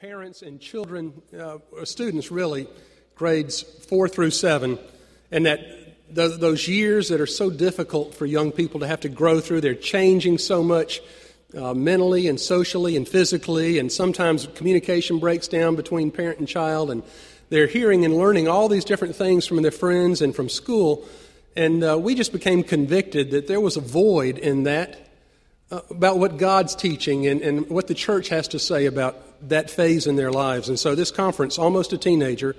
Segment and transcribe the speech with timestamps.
[0.00, 2.66] parents and children, uh, students really,
[3.14, 4.78] grades four through seven,
[5.30, 5.58] and that
[6.14, 9.62] th- those years that are so difficult for young people to have to grow through,
[9.62, 11.00] they're changing so much
[11.56, 16.90] uh, mentally and socially and physically, and sometimes communication breaks down between parent and child,
[16.90, 17.02] and
[17.48, 21.08] they're hearing and learning all these different things from their friends and from school.
[21.56, 25.05] And uh, we just became convicted that there was a void in that
[25.70, 30.06] about what God's teaching and, and what the church has to say about that phase
[30.06, 30.68] in their lives.
[30.68, 32.54] And so this conference, Almost a Teenager,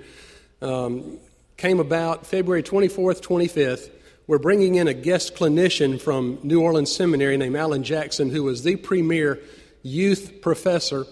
[0.60, 1.18] um,
[1.56, 3.90] came about February 24th, 25th.
[4.26, 8.62] We're bringing in a guest clinician from New Orleans Seminary named Allen Jackson, who was
[8.62, 9.40] the premier
[9.82, 11.06] youth professor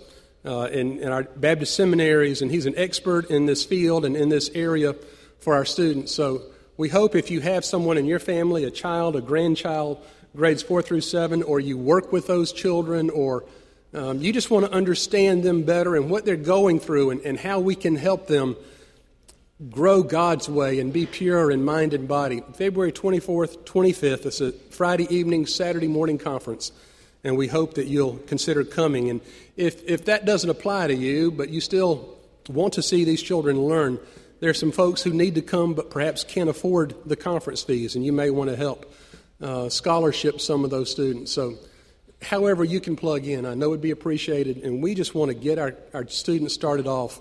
[0.45, 4.29] uh, in, in our Baptist seminaries, and he's an expert in this field and in
[4.29, 4.95] this area
[5.41, 6.15] for our students.
[6.15, 6.43] So
[6.77, 9.99] we hope if you have someone in your family, a child, a grandchild,
[10.37, 13.45] grades four through seven, or you work with those children, or
[13.95, 17.39] um, you just want to understand them better and what they're going through and, and
[17.39, 18.57] how we can help them
[19.71, 22.43] grow God's way and be pure in mind and body.
[22.55, 26.73] February 24th, 25th, it's a Friday evening, Saturday morning conference,
[27.25, 29.09] and we hope that you'll consider coming.
[29.09, 29.23] And
[29.57, 32.17] if, if that doesn't apply to you, but you still
[32.49, 33.99] want to see these children learn,
[34.41, 37.97] there are some folks who need to come but perhaps can't afford the conference fees,
[37.97, 38.93] and you may want to help
[39.41, 41.33] uh, scholarship some of those students.
[41.33, 41.59] So
[42.23, 43.47] however you can plug in.
[43.47, 46.87] I know it'd be appreciated, and we just want to get our, our students started
[46.87, 47.21] off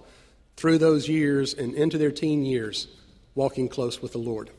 [0.55, 2.87] through those years and into their teen years
[3.35, 4.49] walking close with the Lord.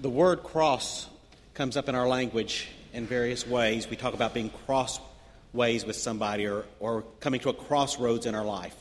[0.00, 1.06] The word cross
[1.54, 3.88] comes up in our language in various ways.
[3.88, 8.44] We talk about being crossways with somebody or, or coming to a crossroads in our
[8.44, 8.74] life.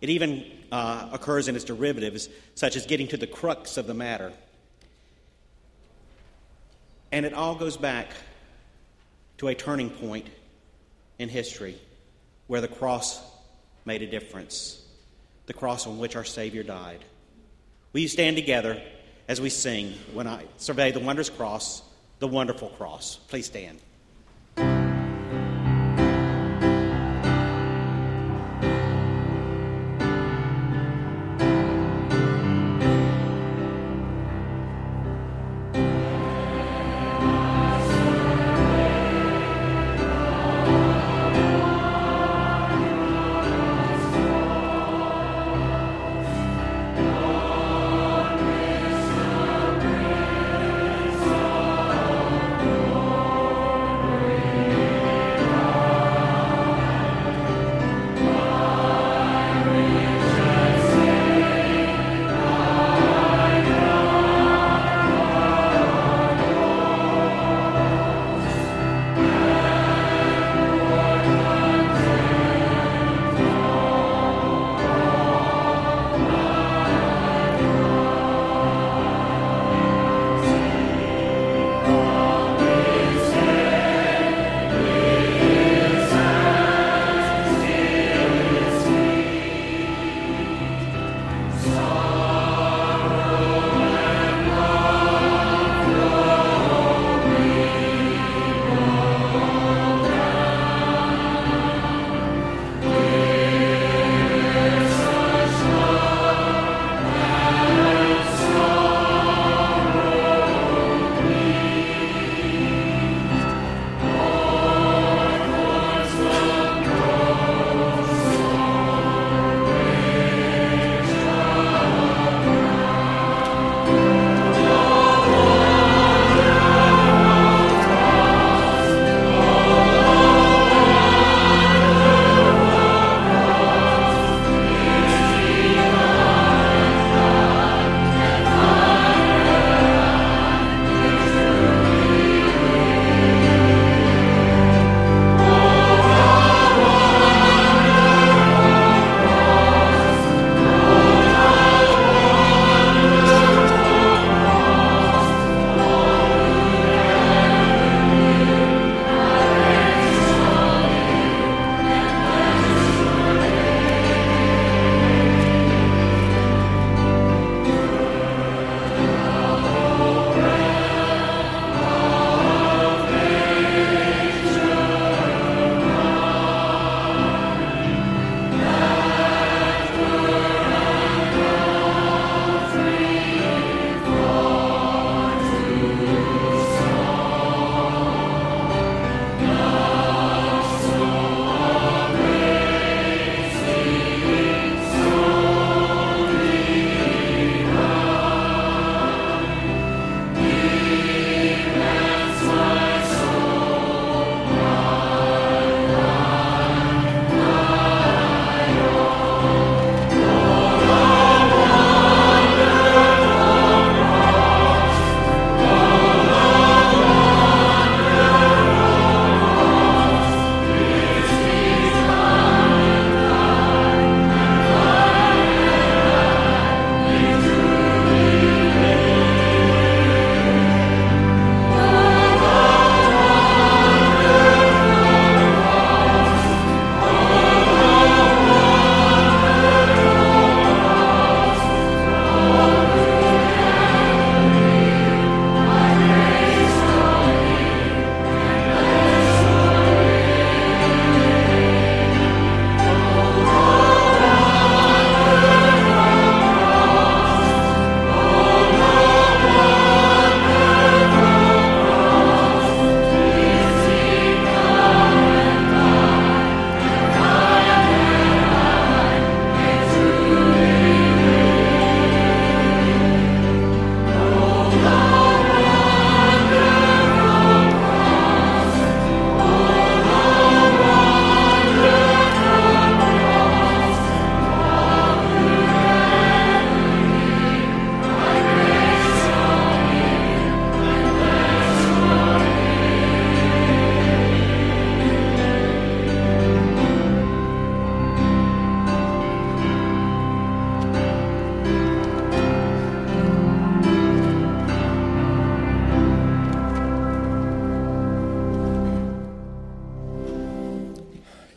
[0.00, 3.94] It even uh, occurs in its derivatives, such as getting to the crux of the
[3.94, 4.32] matter.
[7.12, 8.10] And it all goes back
[9.38, 10.28] to a turning point
[11.18, 11.78] in history
[12.46, 13.22] where the cross
[13.84, 14.82] made a difference,
[15.46, 17.04] the cross on which our Savior died.
[17.92, 18.80] Will you stand together
[19.28, 21.82] as we sing when I survey the wondrous cross,
[22.18, 23.16] the wonderful cross?
[23.28, 23.80] Please stand.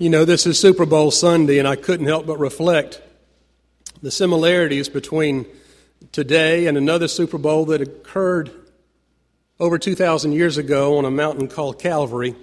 [0.09, 2.99] You know, this is Super Bowl Sunday, and I couldn't help but reflect
[4.01, 5.45] the similarities between
[6.11, 8.49] today and another Super Bowl that occurred
[9.59, 12.33] over 2,000 years ago on a mountain called Calvary.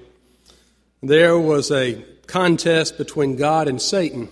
[1.03, 4.29] There was a contest between God and Satan.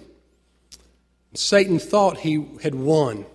[1.34, 3.26] Satan thought he had won.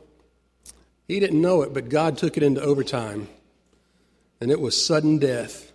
[1.09, 3.27] He didn't know it, but God took it into overtime,
[4.39, 5.68] and it was sudden death.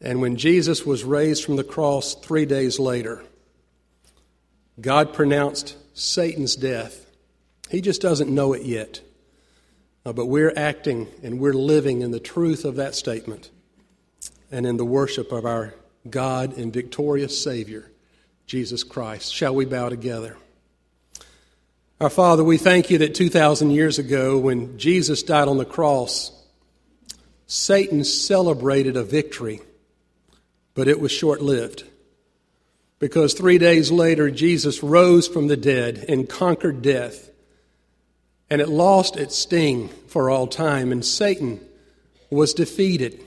[0.00, 3.22] And when Jesus was raised from the cross three days later,
[4.80, 7.06] God pronounced Satan's death.
[7.68, 9.02] He just doesn't know it yet.
[10.04, 13.50] Uh, but we're acting and we're living in the truth of that statement
[14.50, 15.74] and in the worship of our
[16.08, 17.90] God and victorious Savior,
[18.46, 19.34] Jesus Christ.
[19.34, 20.38] Shall we bow together?
[22.00, 26.32] Our Father, we thank you that 2,000 years ago, when Jesus died on the cross,
[27.46, 29.60] Satan celebrated a victory
[30.74, 31.84] but it was short lived.
[32.98, 37.30] Because three days later, Jesus rose from the dead and conquered death.
[38.50, 41.60] And it lost its sting for all time, and Satan
[42.30, 43.24] was defeated.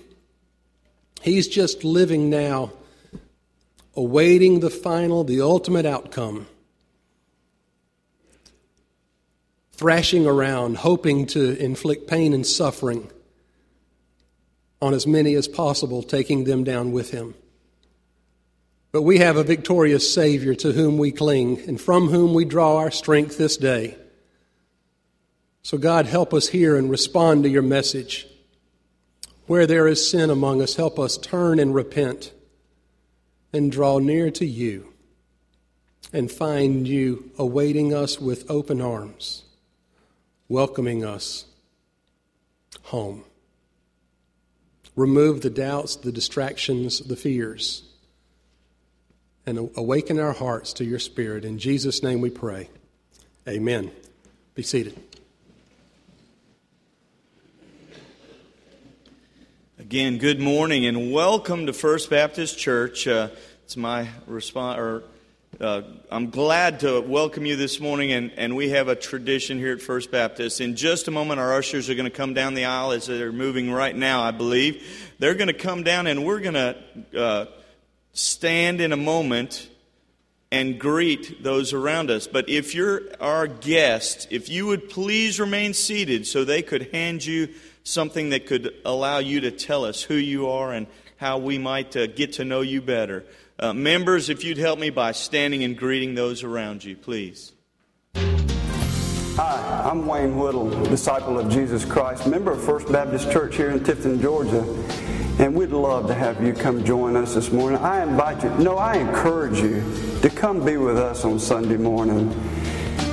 [1.21, 2.71] He's just living now,
[3.95, 6.47] awaiting the final, the ultimate outcome.
[9.71, 13.09] Thrashing around, hoping to inflict pain and suffering
[14.83, 17.33] on as many as possible, taking them down with him.
[18.91, 22.75] But we have a victorious Savior to whom we cling and from whom we draw
[22.75, 23.97] our strength this day.
[25.61, 28.27] So, God, help us hear and respond to your message.
[29.47, 32.33] Where there is sin among us, help us turn and repent
[33.53, 34.93] and draw near to you
[36.11, 39.43] and find you awaiting us with open arms,
[40.49, 41.45] welcoming us
[42.83, 43.23] home.
[44.95, 47.83] Remove the doubts, the distractions, the fears,
[49.45, 51.45] and awaken our hearts to your Spirit.
[51.45, 52.69] In Jesus' name we pray.
[53.47, 53.91] Amen.
[54.53, 54.97] Be seated.
[59.79, 63.07] Again, good morning and welcome to First Baptist Church.
[63.07, 63.29] Uh,
[63.63, 65.03] it's my response,
[65.63, 69.71] uh, I'm glad to welcome you this morning, and, and we have a tradition here
[69.71, 70.59] at First Baptist.
[70.59, 73.31] In just a moment, our ushers are going to come down the aisle as they're
[73.31, 75.13] moving right now, I believe.
[75.19, 76.77] They're going to come down, and we're going to
[77.17, 77.45] uh,
[78.11, 79.69] stand in a moment
[80.51, 82.27] and greet those around us.
[82.27, 87.25] But if you're our guest, if you would please remain seated so they could hand
[87.25, 87.47] you
[87.83, 91.95] something that could allow you to tell us who you are and how we might
[91.95, 93.23] uh, get to know you better.
[93.63, 97.53] Uh, members, if you'd help me by standing and greeting those around you, please.
[98.13, 103.79] Hi, I'm Wayne Whittle, disciple of Jesus Christ, member of First Baptist Church here in
[103.79, 104.63] Tifton, Georgia.
[105.41, 107.79] And we'd love to have you come join us this morning.
[107.79, 109.81] I invite you, no, I encourage you
[110.21, 112.27] to come be with us on Sunday morning.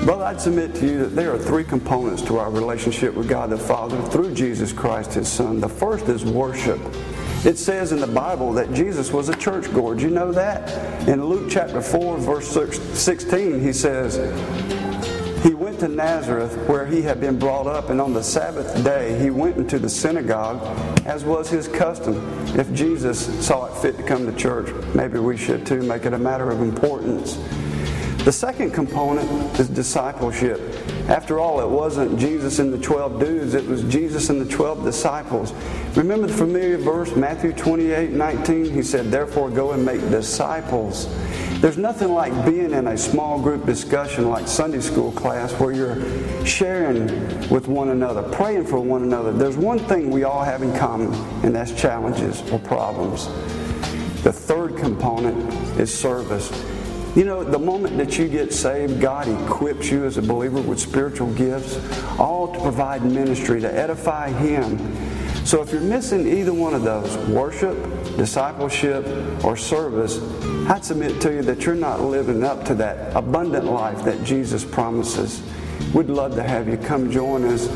[0.05, 3.51] Brother, I'd submit to you that there are three components to our relationship with God
[3.51, 5.61] the Father through Jesus Christ, His Son.
[5.61, 6.81] The first is worship.
[7.43, 9.95] It says in the Bible that Jesus was a churchgoer.
[9.95, 11.09] Do you know that?
[11.09, 14.17] In Luke chapter 4, verse 16, he says,
[15.43, 19.19] He went to Nazareth where he had been brought up, and on the Sabbath day
[19.19, 20.61] he went into the synagogue,
[21.07, 22.17] as was his custom.
[22.59, 26.13] If Jesus saw it fit to come to church, maybe we should too make it
[26.13, 27.39] a matter of importance.
[28.25, 30.61] The second component is discipleship.
[31.09, 34.85] After all, it wasn't Jesus and the 12 dudes, it was Jesus and the 12
[34.85, 35.55] disciples.
[35.97, 38.67] Remember the familiar verse, Matthew 28 19?
[38.67, 41.09] He said, Therefore, go and make disciples.
[41.61, 46.47] There's nothing like being in a small group discussion like Sunday school class where you're
[46.47, 47.07] sharing
[47.49, 49.33] with one another, praying for one another.
[49.33, 53.29] There's one thing we all have in common, and that's challenges or problems.
[54.23, 55.51] The third component
[55.81, 56.51] is service.
[57.17, 60.79] You know, the moment that you get saved, God equips you as a believer with
[60.79, 61.77] spiritual gifts,
[62.21, 64.79] all to provide ministry, to edify Him.
[65.45, 67.77] So if you're missing either one of those, worship,
[68.17, 69.05] discipleship,
[69.45, 70.21] or service,
[70.71, 74.65] I'd submit to you that you're not living up to that abundant life that Jesus
[74.65, 75.43] promises.
[75.93, 77.67] We'd love to have you come join us.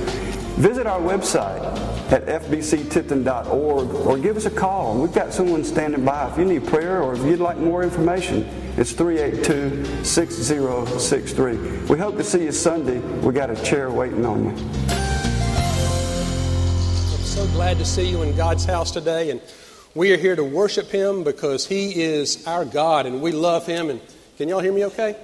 [0.60, 1.60] Visit our website
[2.12, 4.96] at fbctifton.org or give us a call.
[4.96, 8.63] We've got someone standing by if you need prayer or if you'd like more information.
[8.76, 11.86] It's 382 6063.
[11.86, 12.98] We hope to see you Sunday.
[13.20, 14.50] We got a chair waiting on you.
[14.50, 14.56] I'm
[17.22, 19.30] so glad to see you in God's house today.
[19.30, 19.40] And
[19.94, 23.90] we are here to worship Him because He is our God and we love Him.
[23.90, 24.00] And
[24.38, 25.14] can y'all hear me okay?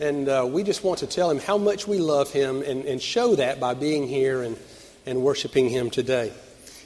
[0.00, 3.00] And uh, we just want to tell Him how much we love Him and, and
[3.00, 4.58] show that by being here and,
[5.06, 6.32] and worshiping Him today.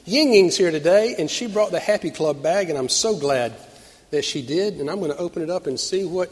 [0.05, 3.55] Ying Ying's here today, and she brought the Happy Club bag, and I'm so glad
[4.11, 6.31] that she did, and I'm going to open it up and see what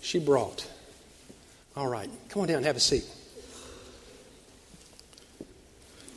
[0.00, 0.66] she brought.
[1.76, 3.04] All right, come on down, have a seat.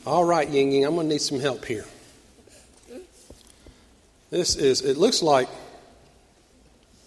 [0.06, 1.84] All right, Ying Ying, I'm going to need some help here.
[4.30, 5.48] This is, it looks like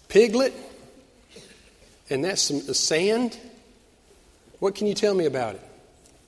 [0.08, 0.52] piglet,
[2.08, 3.38] and that's some sand.
[4.58, 5.60] What can you tell me about it?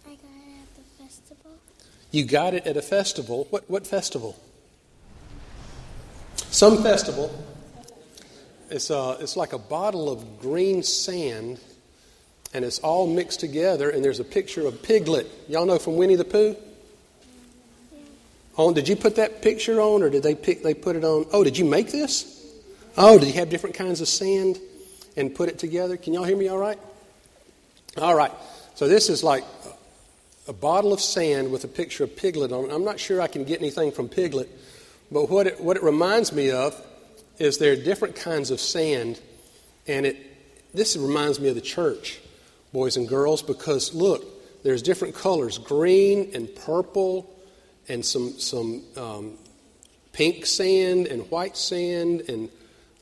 [0.07, 1.51] I got it at the festival.
[2.11, 3.47] You got it at a festival.
[3.51, 4.39] What, what festival?
[6.37, 7.31] Some festival.
[8.73, 11.61] It's, uh, it's like a bottle of green sand,
[12.55, 15.27] and it's all mixed together, and there's a picture of Piglet.
[15.47, 16.57] Y'all know from Winnie the Pooh?
[18.57, 20.63] On, did you put that picture on, or did they pick?
[20.63, 21.27] They put it on.
[21.35, 22.47] Oh, did you make this?
[22.97, 24.59] Oh, did you have different kinds of sand
[25.19, 25.99] and put it together?
[25.99, 26.49] Can y'all hear me?
[26.49, 26.79] All right.
[27.99, 28.33] All right.
[28.75, 29.45] So this is like
[30.49, 32.73] a bottle of sand with a picture of Piglet on it.
[32.73, 34.49] I'm not sure I can get anything from Piglet,
[35.11, 36.75] but what it, what it reminds me of
[37.39, 39.21] is there are different kinds of sand,
[39.87, 40.17] and it
[40.75, 42.21] this reminds me of the church,
[42.73, 44.25] boys and girls, because look,
[44.63, 47.29] there's different colors: green and purple
[47.89, 49.33] and some, some um,
[50.13, 52.49] pink sand and white sand and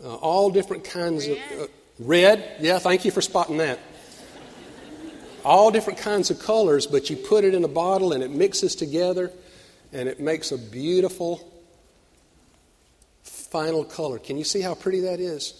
[0.02, 1.38] uh, all different kinds red.
[1.52, 1.60] of.
[1.60, 1.66] Uh,
[1.98, 3.78] red, yeah, thank you for spotting that.
[5.44, 8.74] all different kinds of colors, but you put it in a bottle and it mixes
[8.74, 9.30] together
[9.92, 11.49] and it makes a beautiful
[13.50, 14.18] final color.
[14.18, 15.54] Can you see how pretty that is?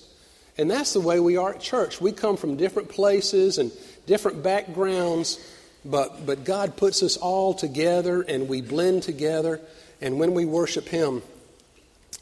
[0.57, 2.01] And that's the way we are at church.
[2.01, 3.73] We come from different places and
[4.07, 5.39] different backgrounds,
[5.85, 9.61] but, but God puts us all together and we blend together.
[10.01, 11.23] And when we worship Him,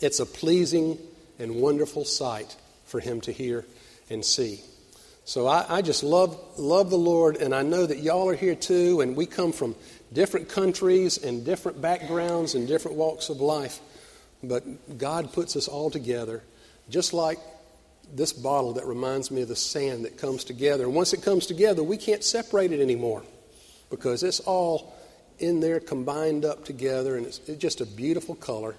[0.00, 0.98] it's a pleasing
[1.38, 2.56] and wonderful sight
[2.86, 3.64] for Him to hear
[4.10, 4.60] and see.
[5.24, 8.54] So I, I, just love, love the Lord, and I know that y'all are here
[8.54, 9.76] too, and we come from
[10.10, 13.80] different countries and different backgrounds and different walks of life.
[14.42, 16.42] But God puts us all together,
[16.88, 17.38] just like
[18.14, 20.84] this bottle that reminds me of the sand that comes together.
[20.84, 23.22] And once it comes together, we can't separate it anymore
[23.90, 24.94] because it's all
[25.38, 28.74] in there combined up together and it's, it's just a beautiful color.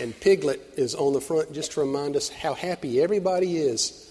[0.00, 4.04] And Piglet is on the front just to remind us how happy everybody is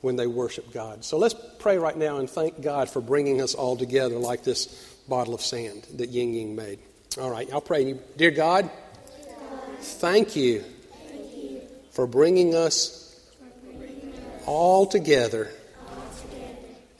[0.00, 1.04] when they worship God.
[1.04, 4.66] So let's pray right now and thank God for bringing us all together like this
[5.08, 6.78] bottle of sand that Ying Ying made.
[7.20, 7.98] All right, I'll pray.
[8.16, 8.70] Dear God,
[9.80, 10.64] thank you
[11.92, 13.18] for bringing us
[14.46, 15.50] all together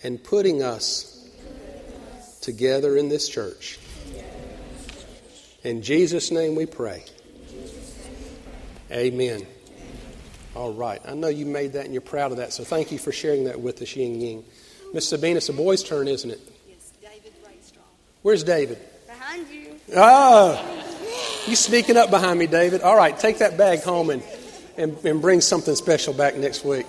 [0.02, 1.28] and putting us
[2.40, 3.78] together in this church.
[5.62, 7.04] In Jesus' name we pray.
[8.90, 9.46] Amen.
[10.56, 11.00] All right.
[11.06, 13.44] I know you made that and you're proud of that, so thank you for sharing
[13.44, 14.44] that with us, Ying Ying.
[14.92, 16.40] Miss Sabina, it's a boy's turn, isn't it?
[16.68, 17.84] Yes, David Raystrong.
[18.22, 18.78] Where's David?
[19.06, 19.76] Behind you.
[19.96, 20.89] Ah!
[21.46, 22.82] You sneaking up behind me, David.
[22.82, 24.22] All right, take that bag home and,
[24.76, 26.86] and, and bring something special back next week.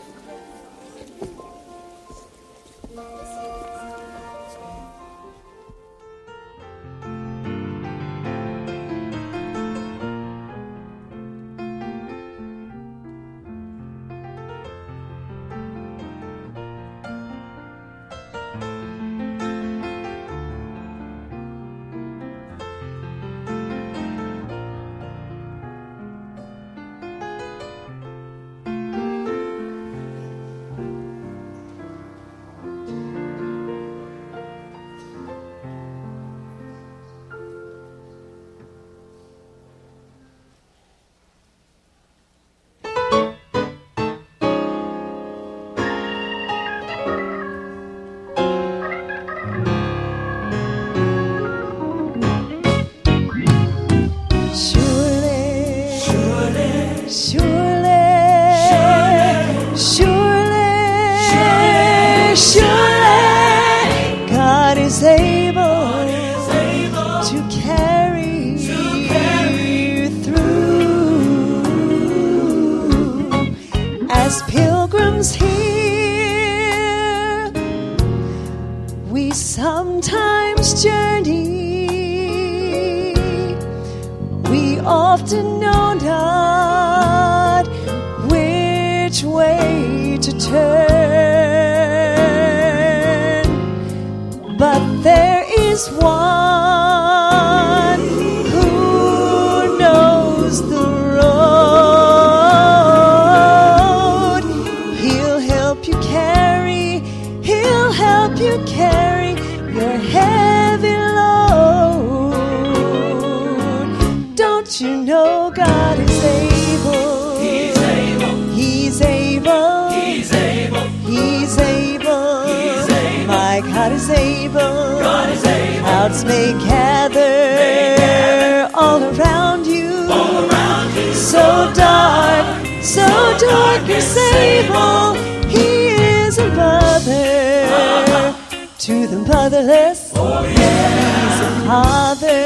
[139.62, 140.10] The motherless.
[140.10, 142.44] He's a father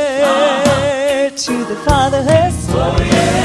[1.29, 2.55] to the fatherless.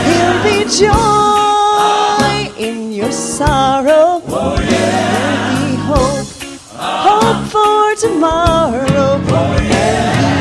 [0.07, 4.21] He'll be joy in your sorrow.
[4.27, 6.29] He'll be hope,
[6.77, 9.21] hope for tomorrow.
[9.33, 9.65] And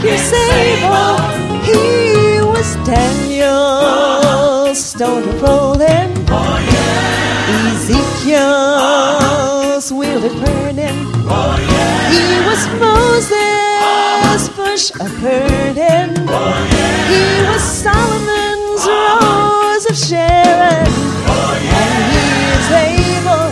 [0.06, 1.18] able.
[1.64, 6.12] He was Daniel, stone to rolling.
[8.28, 10.98] Ezekiel's wheel of burning.
[12.14, 16.08] He was Moses, bush of burden.
[17.08, 20.92] He was Solomon's rose of Sharon.
[21.80, 23.48] And he is able,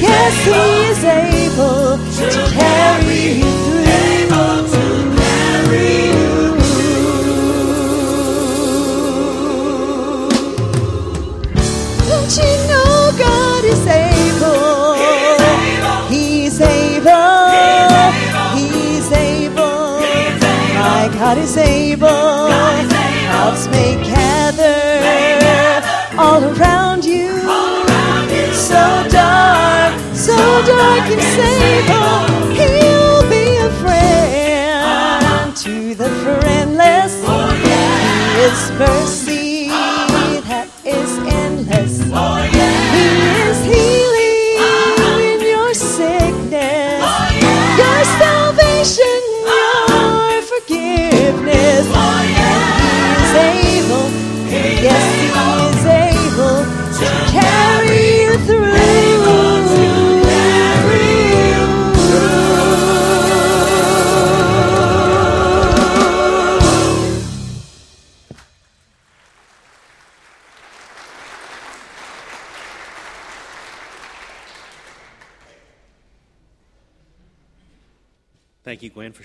[0.00, 3.21] yes, he is able to carry
[21.32, 22.08] God is able.
[22.08, 25.80] Clouds may gather
[26.18, 27.40] all around you.
[28.52, 32.31] So dark, so dark and sable.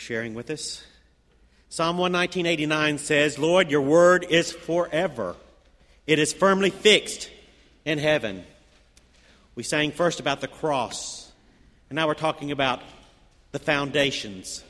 [0.07, 0.81] Sharing with us.
[1.67, 5.35] Psalm 119.89 says, Lord, your word is forever.
[6.05, 7.29] It is firmly fixed
[7.83, 8.45] in heaven.
[9.55, 11.29] We sang first about the cross,
[11.89, 12.81] and now we're talking about
[13.51, 14.63] the foundations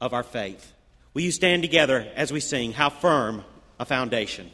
[0.00, 0.72] of our faith.
[1.12, 3.44] Will you stand together as we sing, How Firm
[3.80, 4.48] a Foundation?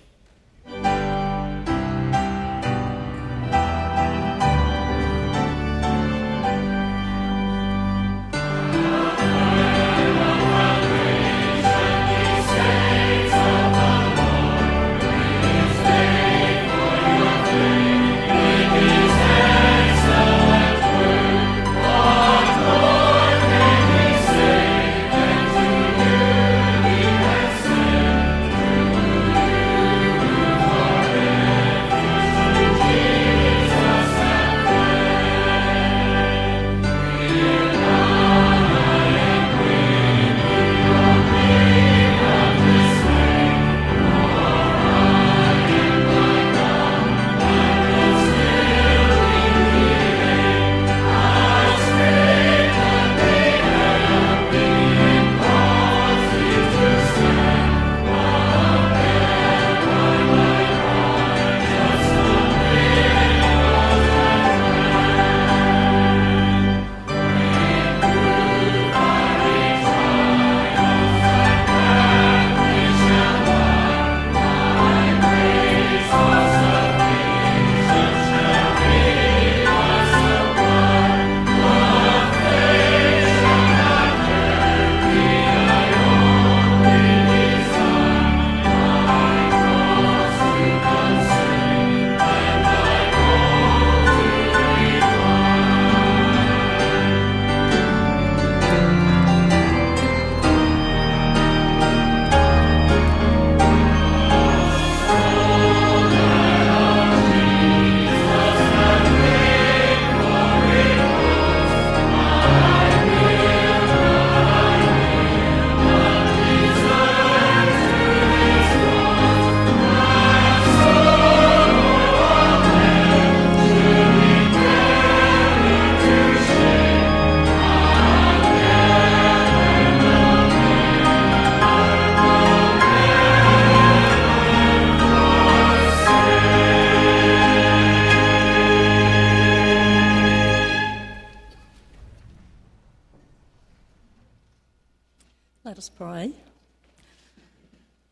[145.76, 146.32] Let us pray.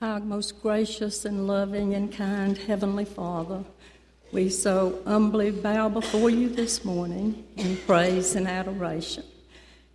[0.02, 3.64] Our most gracious and loving and kind Heavenly Father,
[4.32, 9.24] we so humbly bow before you this morning in praise and adoration.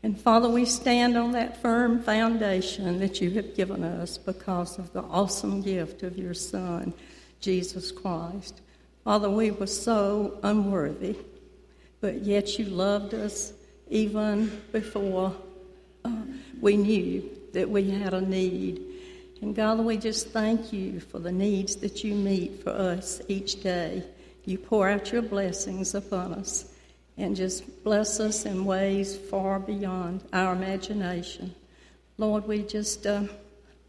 [0.01, 4.91] And Father, we stand on that firm foundation that you have given us because of
[4.91, 6.91] the awesome gift of your Son,
[7.39, 8.61] Jesus Christ.
[9.03, 11.17] Father, we were so unworthy,
[12.01, 13.53] but yet you loved us
[13.91, 15.35] even before
[16.03, 16.23] uh,
[16.59, 18.81] we knew that we had a need.
[19.41, 23.61] And God, we just thank you for the needs that you meet for us each
[23.61, 24.03] day.
[24.45, 26.65] You pour out your blessings upon us
[27.17, 31.53] and just bless us in ways far beyond our imagination.
[32.17, 33.23] Lord, we just uh,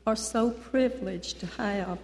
[0.06, 1.98] are so privileged to have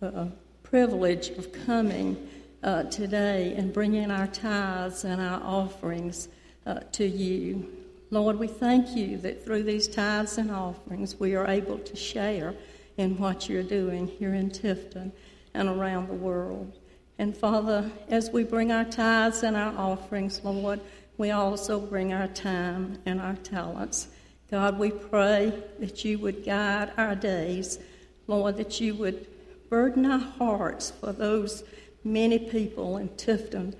[0.00, 0.30] the
[0.62, 2.28] privilege of coming
[2.62, 6.28] uh, today and bringing our tithes and our offerings
[6.66, 7.77] uh, to you.
[8.10, 12.54] Lord, we thank you that through these tithes and offerings we are able to share
[12.96, 15.12] in what you're doing here in Tifton
[15.52, 16.72] and around the world.
[17.18, 20.80] And Father, as we bring our tithes and our offerings, Lord,
[21.18, 24.08] we also bring our time and our talents.
[24.50, 27.78] God, we pray that you would guide our days,
[28.26, 29.26] Lord, that you would
[29.68, 31.62] burden our hearts for those
[32.04, 33.74] many people in Tifton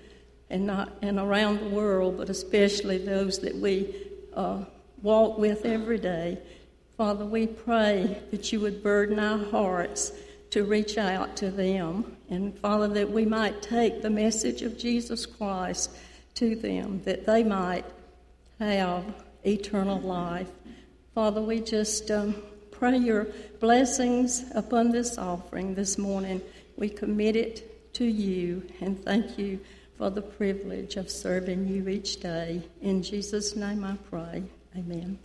[0.51, 4.65] and not and around the world, but especially those that we uh,
[5.03, 6.39] walk with every day.
[6.97, 10.13] Father, we pray that you would burden our hearts
[10.51, 12.17] to reach out to them.
[12.31, 15.91] And Father, that we might take the message of Jesus Christ
[16.35, 17.85] to them, that they might
[18.59, 19.05] have
[19.45, 20.49] eternal life.
[21.15, 22.35] Father, we just um,
[22.71, 23.27] pray your
[23.61, 26.41] blessings upon this offering this morning.
[26.77, 29.61] We commit it to you and thank you
[29.99, 32.63] for the privilege of serving you each day.
[32.81, 34.45] In Jesus' name I pray.
[34.77, 35.19] Amen.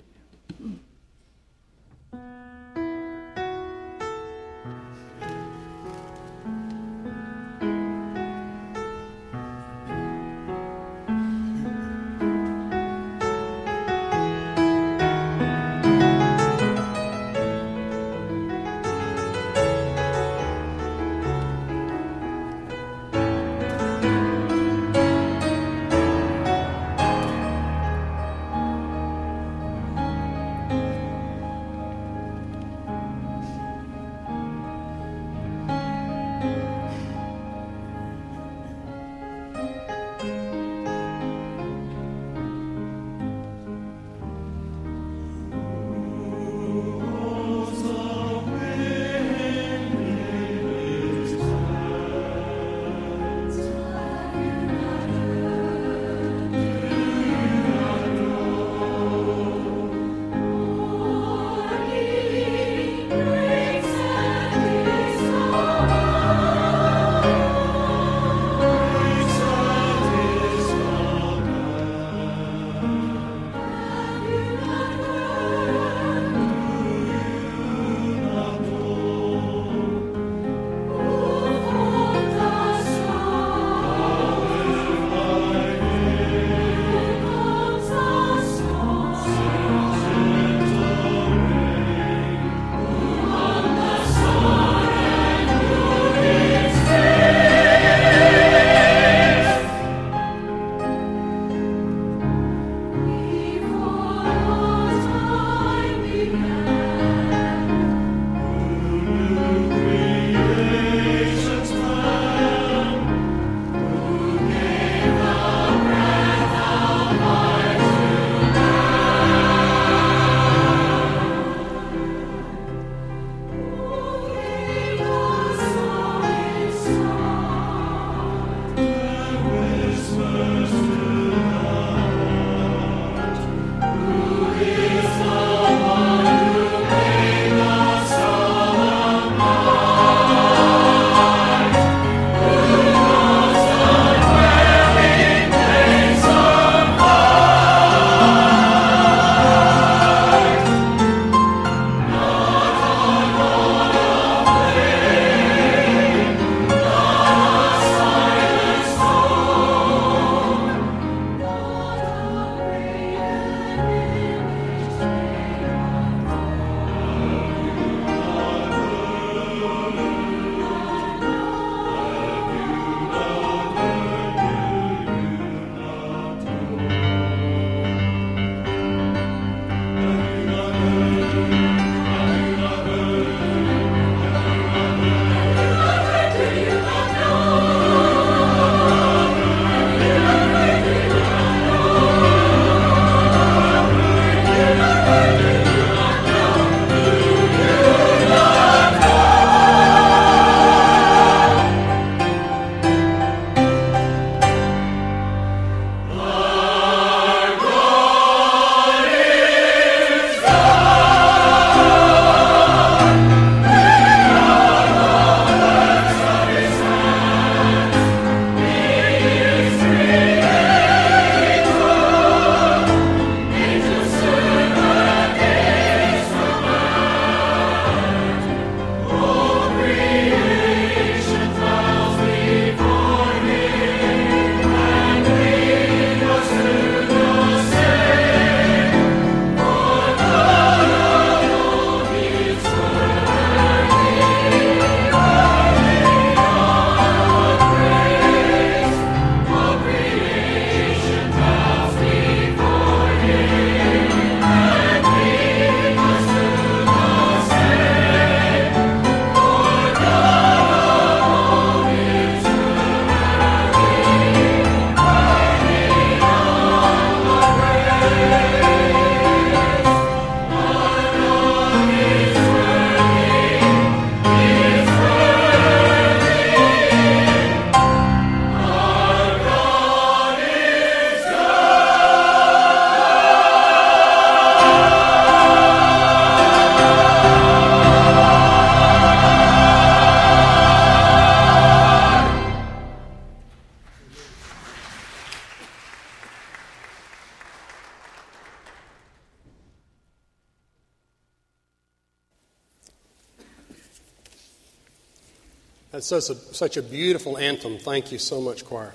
[306.04, 307.78] Such a, such a beautiful anthem.
[307.78, 308.94] Thank you so much, choir.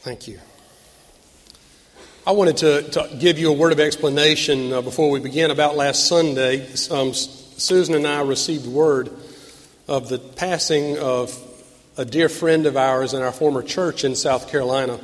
[0.00, 0.40] Thank you.
[2.26, 5.76] I wanted to, to give you a word of explanation uh, before we begin about
[5.76, 6.66] last Sunday.
[6.90, 9.10] Um, Susan and I received word
[9.86, 11.40] of the passing of
[11.96, 14.98] a dear friend of ours in our former church in South Carolina.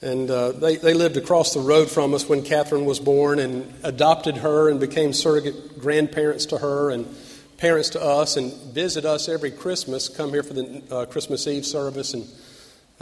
[0.00, 3.74] And uh, they, they lived across the road from us when Catherine was born and
[3.82, 7.12] adopted her and became surrogate grandparents to her and
[7.60, 11.66] parents to us and visit us every Christmas, come here for the uh, Christmas Eve
[11.66, 12.26] service and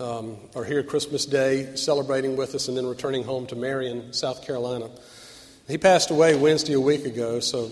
[0.00, 4.44] um, are here Christmas Day celebrating with us and then returning home to Marion, South
[4.44, 4.90] Carolina.
[5.68, 7.70] He passed away Wednesday a week ago, so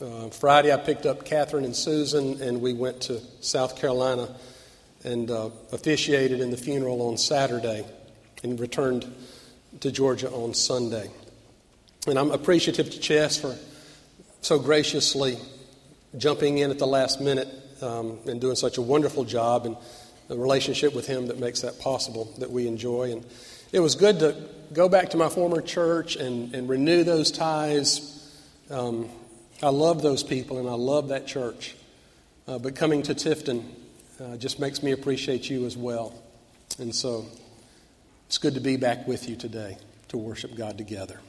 [0.00, 4.32] uh, Friday I picked up Catherine and Susan and we went to South Carolina
[5.02, 7.84] and uh, officiated in the funeral on Saturday
[8.44, 9.12] and returned
[9.80, 11.10] to Georgia on Sunday.
[12.06, 13.56] And I'm appreciative to Chess for
[14.40, 15.36] so graciously
[16.18, 17.48] jumping in at the last minute
[17.82, 19.76] um, and doing such a wonderful job and
[20.28, 23.12] the relationship with him that makes that possible that we enjoy.
[23.12, 23.24] And
[23.72, 24.36] it was good to
[24.72, 28.14] go back to my former church and, and renew those ties.
[28.70, 29.08] Um,
[29.62, 31.74] I love those people and I love that church.
[32.46, 33.64] Uh, but coming to Tifton
[34.20, 36.14] uh, just makes me appreciate you as well.
[36.78, 37.26] And so
[38.26, 39.78] it's good to be back with you today
[40.08, 41.20] to worship God together.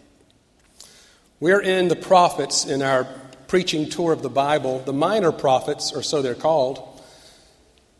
[1.39, 3.08] We're in the prophets in our
[3.49, 7.01] preaching tour of the Bible, the minor prophets, or so they're called,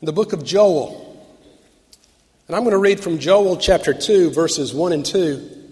[0.02, 1.06] the book of Joel.
[2.48, 5.72] And I'm going to read from Joel chapter 2, verses 1 and 2,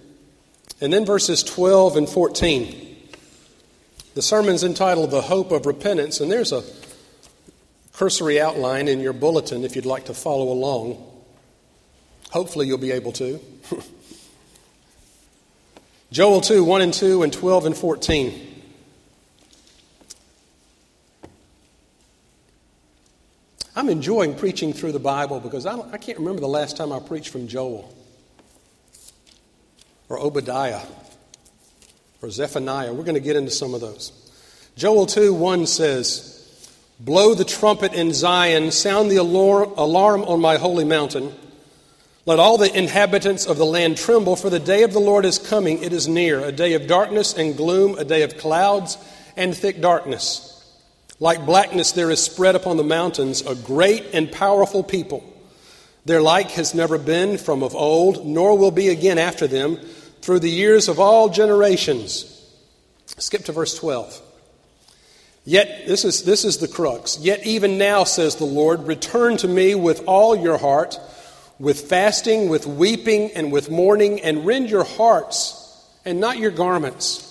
[0.81, 2.97] and then verses 12 and 14.
[4.15, 6.63] The sermon's entitled The Hope of Repentance, and there's a
[7.93, 11.03] cursory outline in your bulletin if you'd like to follow along.
[12.31, 13.39] Hopefully, you'll be able to.
[16.11, 18.56] Joel 2, 1 and 2, and 12 and 14.
[23.77, 26.99] I'm enjoying preaching through the Bible because I, I can't remember the last time I
[26.99, 27.93] preached from Joel
[30.09, 30.81] or Obadiah
[32.23, 32.91] or Zephaniah.
[32.91, 34.11] We're going to get into some of those.
[34.77, 40.83] Joel 2 1 says, Blow the trumpet in Zion, sound the alarm on my holy
[40.83, 41.31] mountain.
[42.25, 45.37] Let all the inhabitants of the land tremble, for the day of the Lord is
[45.37, 45.83] coming.
[45.83, 48.97] It is near, a day of darkness and gloom, a day of clouds
[49.35, 50.56] and thick darkness.
[51.19, 55.23] Like blackness, there is spread upon the mountains a great and powerful people.
[56.05, 59.77] Their like has never been from of old, nor will be again after them
[60.21, 62.33] through the years of all generations.
[63.17, 64.21] Skip to verse 12.
[65.43, 67.19] Yet, this is, this is the crux.
[67.19, 70.99] Yet, even now, says the Lord, return to me with all your heart,
[71.57, 75.63] with fasting, with weeping, and with mourning, and rend your hearts
[76.05, 77.26] and not your garments.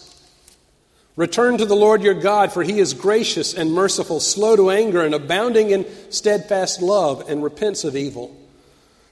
[1.16, 5.02] Return to the Lord your God, for he is gracious and merciful, slow to anger,
[5.02, 8.37] and abounding in steadfast love, and repents of evil.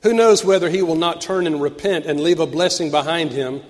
[0.02, 3.62] Who knows whether he will not turn and repent and leave a blessing behind him,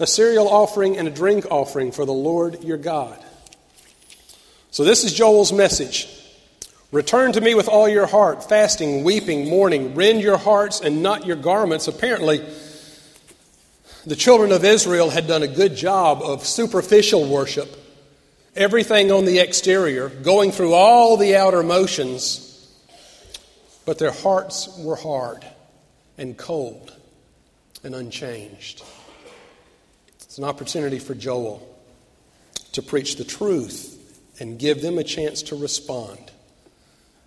[0.00, 3.24] a cereal offering and a drink offering for the Lord your God?
[4.72, 6.08] So, this is Joel's message.
[6.90, 9.94] Return to me with all your heart, fasting, weeping, mourning.
[9.94, 11.86] Rend your hearts and not your garments.
[11.86, 12.44] Apparently,
[14.06, 17.68] the children of Israel had done a good job of superficial worship,
[18.54, 22.70] everything on the exterior, going through all the outer motions,
[23.84, 25.44] but their hearts were hard
[26.16, 26.94] and cold
[27.82, 28.84] and unchanged.
[30.20, 31.66] It's an opportunity for Joel
[32.72, 33.92] to preach the truth
[34.38, 36.30] and give them a chance to respond.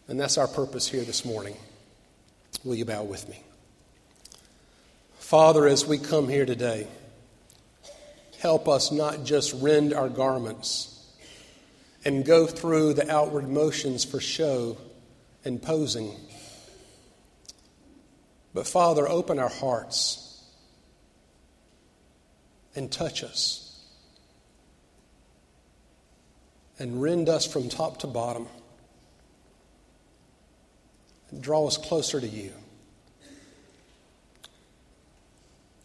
[0.08, 1.58] And that's our purpose here this morning.
[2.63, 3.44] Will you bow with me?
[5.30, 6.88] Father, as we come here today,
[8.40, 11.08] help us not just rend our garments
[12.04, 14.75] and go through the outward motions for show
[15.46, 16.15] and posing.
[18.56, 20.44] But Father, open our hearts
[22.75, 23.86] and touch us
[26.80, 28.48] and rend us from top to bottom
[31.30, 32.52] and draw us closer to you.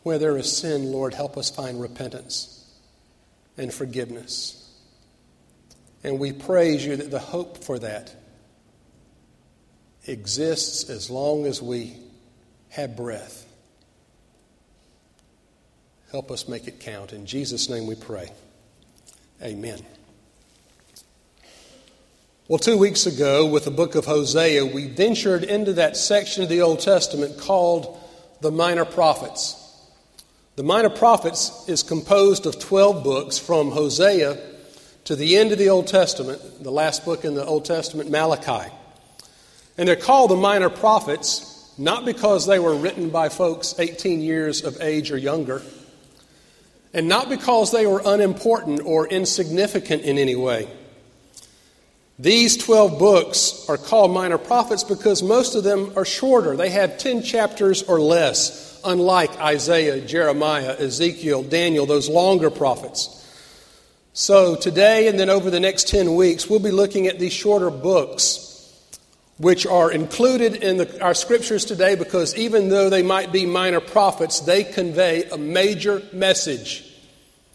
[0.04, 2.64] Where there is sin, Lord, help us find repentance
[3.58, 4.60] and forgiveness.
[6.04, 8.14] And we praise you that the hope for that
[10.06, 11.96] exists as long as we
[12.68, 13.46] have breath.
[16.10, 17.12] Help us make it count.
[17.12, 18.30] In Jesus' name we pray.
[19.42, 19.80] Amen.
[22.46, 26.50] Well, two weeks ago, with the book of Hosea, we ventured into that section of
[26.50, 27.98] the Old Testament called
[28.42, 29.63] the Minor Prophets.
[30.56, 34.38] The Minor Prophets is composed of 12 books from Hosea
[35.02, 38.72] to the end of the Old Testament, the last book in the Old Testament, Malachi.
[39.76, 44.62] And they're called the minor prophets not because they were written by folks 18 years
[44.62, 45.60] of age or younger,
[46.92, 50.68] and not because they were unimportant or insignificant in any way.
[52.16, 56.56] These 12 books are called minor prophets because most of them are shorter.
[56.56, 63.20] They have 10 chapters or less, unlike Isaiah, Jeremiah, Ezekiel, Daniel, those longer prophets.
[64.12, 67.70] So today and then over the next 10 weeks, we'll be looking at these shorter
[67.70, 68.44] books
[69.38, 73.80] which are included in the, our scriptures today because even though they might be minor
[73.80, 76.90] prophets, they convey a major message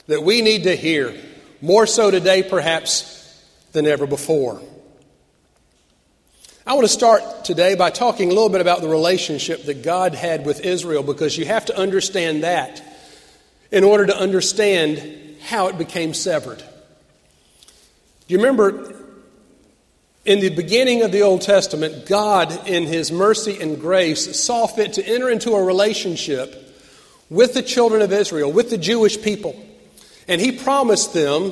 [0.08, 1.16] that we need to hear,
[1.62, 3.16] more so today perhaps
[3.72, 4.62] than ever before.
[6.70, 10.14] I want to start today by talking a little bit about the relationship that God
[10.14, 12.84] had with Israel because you have to understand that
[13.72, 16.60] in order to understand how it became severed.
[16.60, 16.66] Do
[18.28, 18.96] you remember
[20.26, 24.94] in the beginning of the Old Testament, God, in His mercy and grace, saw fit
[24.94, 26.56] to enter into a relationship
[27.32, 29.60] with the children of Israel, with the Jewish people.
[30.28, 31.52] And He promised them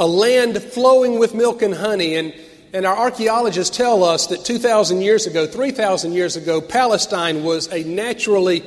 [0.00, 2.16] a land flowing with milk and honey.
[2.16, 2.34] And,
[2.72, 7.84] and our archaeologists tell us that 2,000 years ago, 3,000 years ago, Palestine was a
[7.84, 8.64] naturally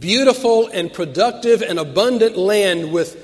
[0.00, 3.22] beautiful and productive and abundant land with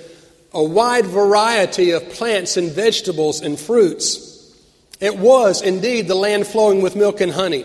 [0.55, 4.29] a wide variety of plants and vegetables and fruits.
[5.01, 7.65] It was indeed the land flowing with milk and honey.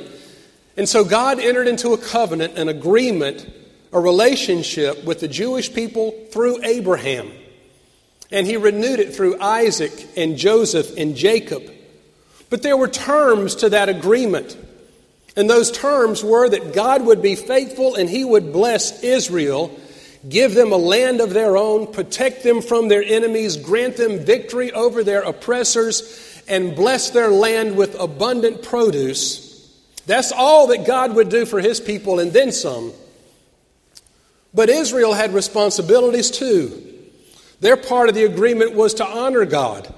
[0.75, 3.47] And so God entered into a covenant, an agreement,
[3.93, 7.31] a relationship with the Jewish people through Abraham.
[8.31, 11.63] And he renewed it through Isaac and Joseph and Jacob.
[12.49, 14.57] But there were terms to that agreement.
[15.35, 19.77] And those terms were that God would be faithful and he would bless Israel,
[20.27, 24.71] give them a land of their own, protect them from their enemies, grant them victory
[24.71, 29.45] over their oppressors, and bless their land with abundant produce.
[30.07, 32.93] That's all that God would do for his people and then some.
[34.53, 36.83] But Israel had responsibilities too.
[37.59, 39.93] Their part of the agreement was to honor God,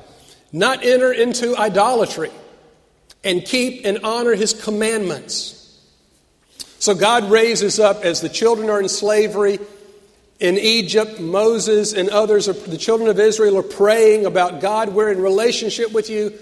[0.51, 2.31] not enter into idolatry,
[3.23, 5.55] and keep and honor his commandments.
[6.79, 9.59] So God raises up as the children are in slavery
[10.39, 15.11] in Egypt, Moses and others, are, the children of Israel, are praying about God, we're
[15.11, 16.33] in relationship with you.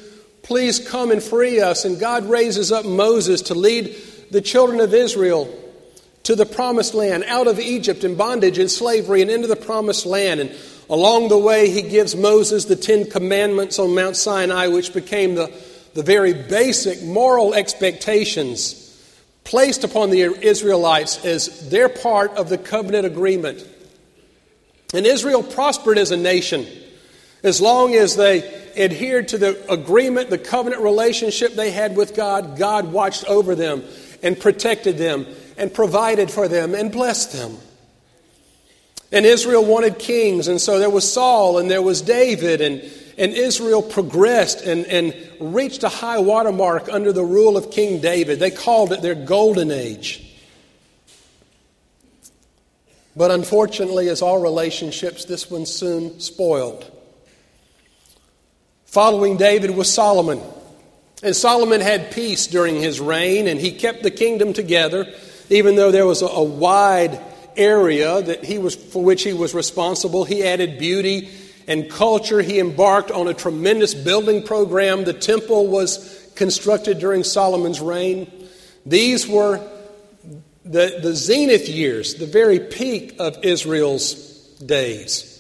[0.43, 1.83] Please come and free us.
[1.83, 3.95] And God raises up Moses to lead
[4.29, 5.51] the children of Israel
[6.23, 10.05] to the promised land, out of Egypt in bondage and slavery, and into the promised
[10.05, 10.41] land.
[10.41, 10.51] And
[10.89, 15.51] along the way, he gives Moses the Ten Commandments on Mount Sinai, which became the,
[15.93, 18.83] the very basic moral expectations
[19.43, 23.65] placed upon the Israelites as their part of the covenant agreement.
[24.93, 26.65] And Israel prospered as a nation
[27.43, 28.43] as long as they
[28.75, 32.57] adhered to the agreement, the covenant relationship they had with God.
[32.57, 33.83] God watched over them
[34.21, 35.25] and protected them
[35.57, 37.57] and provided for them and blessed them.
[39.11, 42.81] And Israel wanted kings, and so there was Saul and there was David, and,
[43.17, 48.39] and Israel progressed and, and reached a high watermark under the rule of King David.
[48.39, 50.23] They called it their golden age.
[53.15, 56.91] But unfortunately, as all relationships, this one soon spoiled.
[58.85, 60.41] Following David was Solomon.
[61.23, 65.11] And Solomon had peace during his reign, and he kept the kingdom together,
[65.49, 67.19] even though there was a, a wide
[67.57, 70.23] area that he was, for which he was responsible.
[70.23, 71.29] He added beauty
[71.67, 72.41] and culture.
[72.41, 75.03] He embarked on a tremendous building program.
[75.03, 78.31] The temple was constructed during Solomon's reign.
[78.85, 79.59] These were
[80.63, 84.13] the, the zenith years, the very peak of Israel's
[84.65, 85.33] days.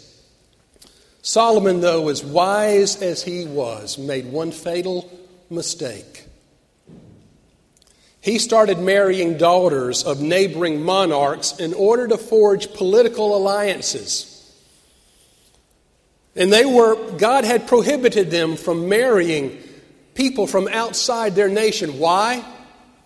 [1.21, 5.11] Solomon, though, as wise as he was, made one fatal
[5.49, 6.16] mistake.
[8.27, 14.53] He started marrying daughters of neighboring monarchs in order to forge political alliances.
[16.35, 19.63] And they were, God had prohibited them from marrying
[20.13, 21.99] people from outside their nation.
[21.99, 22.43] Why?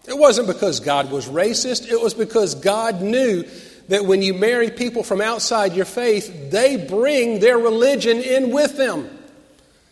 [0.08, 3.44] It wasn't because God was racist, it was because God knew
[3.90, 8.76] that when you marry people from outside your faith, they bring their religion in with
[8.76, 9.08] them.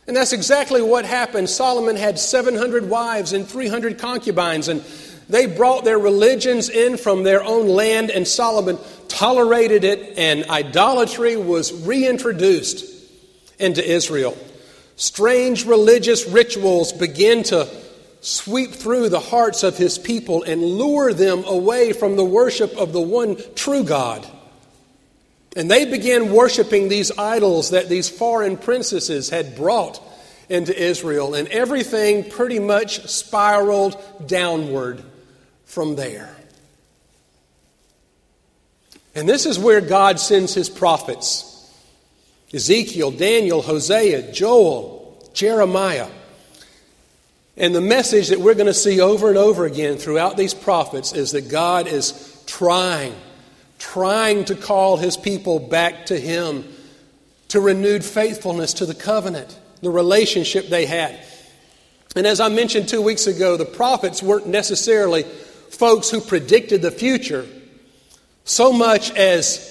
[0.07, 1.51] And that's exactly what happened.
[1.51, 4.83] Solomon had 700 wives and 300 concubines, and
[5.29, 11.37] they brought their religions in from their own land, and Solomon tolerated it, and idolatry
[11.37, 12.83] was reintroduced
[13.59, 14.35] into Israel.
[14.95, 17.69] Strange religious rituals begin to
[18.21, 22.91] sweep through the hearts of his people and lure them away from the worship of
[22.91, 24.27] the one true God.
[25.55, 30.01] And they began worshiping these idols that these foreign princesses had brought
[30.49, 33.95] into Israel, and everything pretty much spiraled
[34.27, 35.03] downward
[35.69, 36.35] from there.
[39.13, 41.45] And this is where God sends his prophets
[42.51, 46.09] Ezekiel, Daniel, Hosea, Joel, Jeremiah.
[47.55, 51.13] And the message that we're going to see over and over again throughout these prophets
[51.13, 53.13] is that God is trying,
[53.77, 56.63] trying to call his people back to him,
[57.49, 61.19] to renewed faithfulness to the covenant, the relationship they had.
[62.15, 65.25] And as I mentioned two weeks ago, the prophets weren't necessarily
[65.71, 67.45] folks who predicted the future
[68.43, 69.69] so much as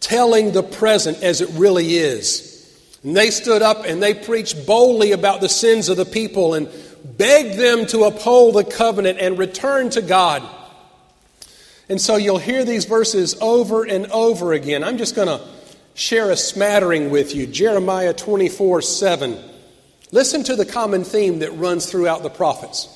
[0.00, 2.54] telling the present as it really is.
[3.02, 6.68] And they stood up and they preached boldly about the sins of the people and
[7.16, 10.42] begged them to uphold the covenant and return to God.
[11.88, 14.84] And so you'll hear these verses over and over again.
[14.84, 15.42] I'm just going to
[15.94, 17.46] share a smattering with you.
[17.46, 19.38] Jeremiah 24 7.
[20.10, 22.94] Listen to the common theme that runs throughout the prophets.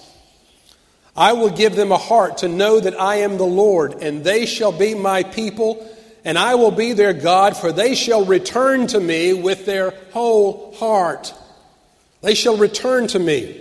[1.17, 4.47] I will give them a heart to know that I am the Lord, and they
[4.47, 5.87] shall be my people,
[6.25, 10.75] and I will be their God, for they shall return to me with their whole
[10.77, 11.35] heart.
[12.23, 13.59] They shall return to me.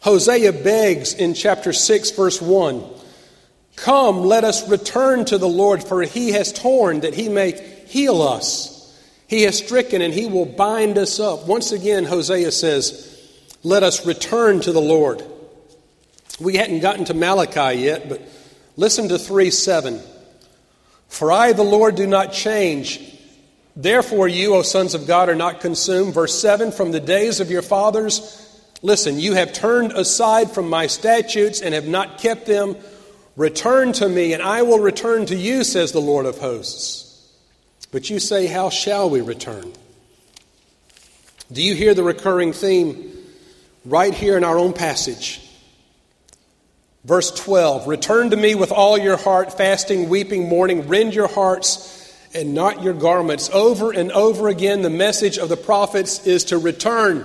[0.00, 2.84] Hosea begs in chapter 6, verse 1
[3.76, 7.52] Come, let us return to the Lord, for he has torn that he may
[7.86, 8.74] heal us.
[9.28, 11.46] He has stricken and he will bind us up.
[11.46, 13.30] Once again, Hosea says,
[13.62, 15.22] Let us return to the Lord.
[16.40, 18.22] We hadn't gotten to Malachi yet, but
[18.76, 20.00] listen to 3 7.
[21.08, 23.00] For I, the Lord, do not change.
[23.74, 26.14] Therefore, you, O sons of God, are not consumed.
[26.14, 30.86] Verse 7 From the days of your fathers, listen, you have turned aside from my
[30.86, 32.76] statutes and have not kept them.
[33.36, 37.04] Return to me, and I will return to you, says the Lord of hosts.
[37.90, 39.72] But you say, How shall we return?
[41.50, 43.12] Do you hear the recurring theme
[43.84, 45.47] right here in our own passage?
[47.08, 51.94] Verse 12 Return to me with all your heart, fasting, weeping, mourning, rend your hearts
[52.34, 53.48] and not your garments.
[53.50, 57.24] Over and over again, the message of the prophets is to return,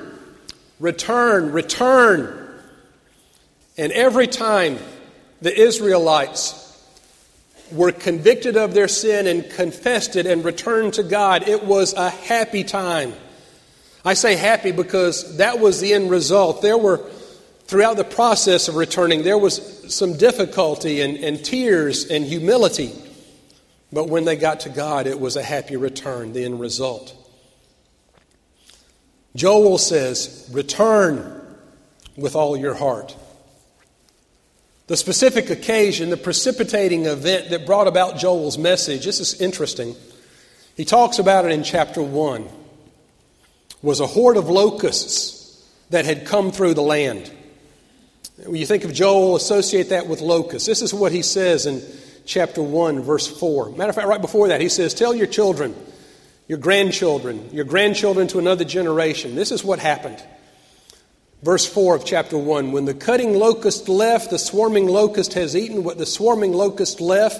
[0.80, 2.62] return, return.
[3.78, 4.80] And every time
[5.42, 6.62] the Israelites
[7.70, 12.10] were convicted of their sin and confessed it and returned to God, it was a
[12.10, 13.12] happy time.
[14.06, 16.62] I say happy because that was the end result.
[16.62, 17.02] There were
[17.66, 22.94] throughout the process of returning, there was some difficulty and, and tears and humility.
[23.92, 27.16] But when they got to God, it was a happy return, the end result.
[29.36, 31.42] Joel says, Return
[32.16, 33.16] with all your heart.
[34.88, 39.96] The specific occasion, the precipitating event that brought about Joel's message, this is interesting.
[40.76, 42.48] He talks about it in chapter 1,
[43.82, 47.32] was a horde of locusts that had come through the land.
[48.38, 50.68] When you think of Joel, associate that with locusts.
[50.68, 51.84] This is what he says in
[52.26, 53.72] chapter 1, verse 4.
[53.72, 55.76] Matter of fact, right before that, he says, Tell your children,
[56.48, 59.36] your grandchildren, your grandchildren to another generation.
[59.36, 60.24] This is what happened.
[61.44, 65.84] Verse 4 of chapter 1 When the cutting locust left, the swarming locust has eaten
[65.84, 67.40] what the swarming locust left.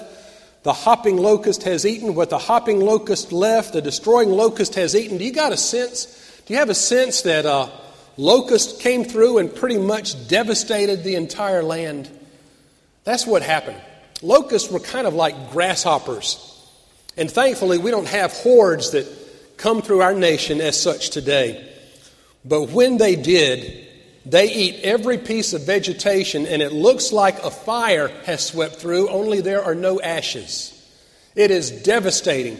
[0.62, 3.72] The hopping locust has eaten what the hopping locust left.
[3.72, 5.18] The destroying locust has eaten.
[5.18, 6.06] Do you got a sense?
[6.46, 7.68] Do you have a sense that uh,
[8.16, 12.08] Locusts came through and pretty much devastated the entire land.
[13.04, 13.80] That's what happened.
[14.22, 16.50] Locusts were kind of like grasshoppers.
[17.16, 19.06] And thankfully, we don't have hordes that
[19.56, 21.70] come through our nation as such today.
[22.44, 23.86] But when they did,
[24.26, 29.08] they eat every piece of vegetation, and it looks like a fire has swept through,
[29.08, 30.70] only there are no ashes.
[31.34, 32.58] It is devastating.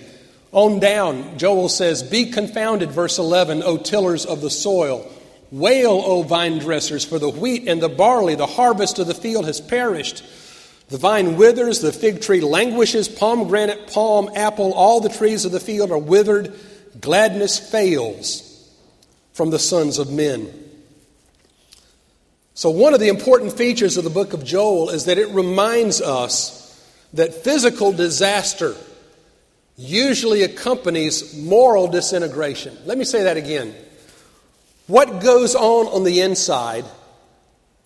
[0.53, 5.11] On down, Joel says, Be confounded, verse 11, O tillers of the soil.
[5.51, 9.47] Wail, O vine dressers, for the wheat and the barley, the harvest of the field
[9.47, 10.25] has perished.
[10.89, 15.61] The vine withers, the fig tree languishes, pomegranate, palm, apple, all the trees of the
[15.61, 16.53] field are withered.
[17.01, 18.51] Gladness fails
[19.33, 20.53] from the sons of men.
[22.55, 26.01] So, one of the important features of the book of Joel is that it reminds
[26.01, 26.61] us
[27.15, 28.77] that physical disaster
[29.77, 32.77] usually accompanies moral disintegration.
[32.85, 33.75] Let me say that again.
[34.87, 36.85] What goes on on the inside,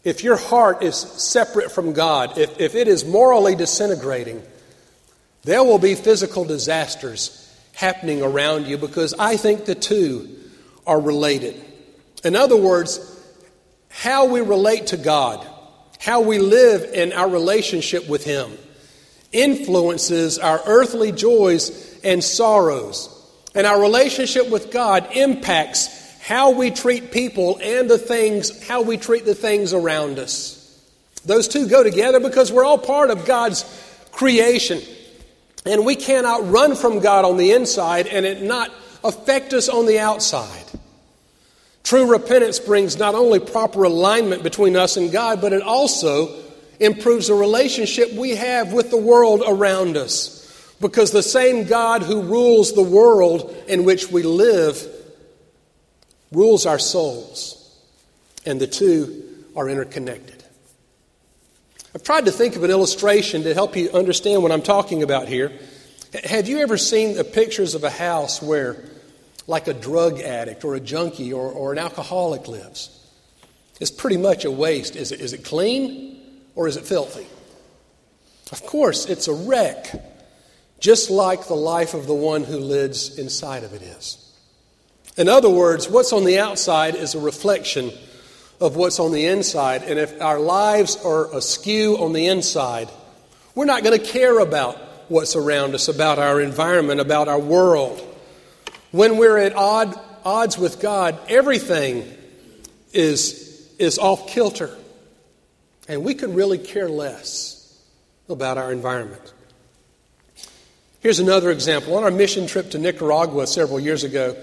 [0.02, 4.42] if your heart is separate from God, if, if it is morally disintegrating,
[5.44, 7.44] there will be physical disasters
[7.74, 10.36] happening around you because I think the two
[10.86, 11.62] are related.
[12.24, 13.00] In other words,
[13.88, 15.46] how we relate to God,
[16.00, 18.50] how we live in our relationship with Him,
[19.30, 23.14] influences our earthly joys and sorrows.
[23.54, 25.97] And our relationship with God impacts
[26.28, 30.56] how we treat people and the things, how we treat the things around us.
[31.24, 33.64] Those two go together because we're all part of God's
[34.12, 34.82] creation.
[35.64, 38.70] And we cannot run from God on the inside and it not
[39.02, 40.64] affect us on the outside.
[41.82, 46.28] True repentance brings not only proper alignment between us and God, but it also
[46.78, 50.34] improves the relationship we have with the world around us.
[50.78, 54.96] Because the same God who rules the world in which we live
[56.32, 57.76] rules our souls,
[58.44, 60.44] and the two are interconnected.
[61.94, 65.26] I've tried to think of an illustration to help you understand what I'm talking about
[65.26, 65.52] here.
[66.24, 68.76] Have you ever seen the pictures of a house where,
[69.46, 72.94] like a drug addict or a junkie or, or an alcoholic lives?
[73.80, 74.96] It's pretty much a waste.
[74.96, 77.26] Is it, is it clean or is it filthy?
[78.52, 79.90] Of course, it's a wreck,
[80.80, 84.27] just like the life of the one who lives inside of it is.
[85.18, 87.90] In other words, what's on the outside is a reflection
[88.60, 89.82] of what's on the inside.
[89.82, 92.88] And if our lives are askew on the inside,
[93.56, 94.76] we're not going to care about
[95.08, 98.00] what's around us, about our environment, about our world.
[98.92, 102.04] When we're at odd, odds with God, everything
[102.92, 104.70] is, is off kilter.
[105.88, 107.76] And we could really care less
[108.28, 109.32] about our environment.
[111.00, 111.96] Here's another example.
[111.96, 114.36] On our mission trip to Nicaragua several years ago,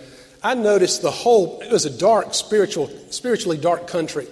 [0.45, 4.27] I noticed the whole, it was a dark, spiritual, spiritually dark country.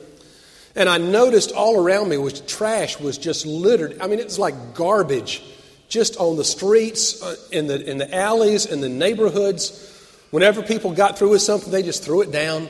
[0.76, 4.00] And I noticed all around me was trash was just littered.
[4.00, 5.42] I mean, it was like garbage
[5.90, 9.90] just on the streets, uh, in, the, in the alleys, in the neighborhoods.
[10.30, 12.70] Whenever people got through with something, they just threw it down.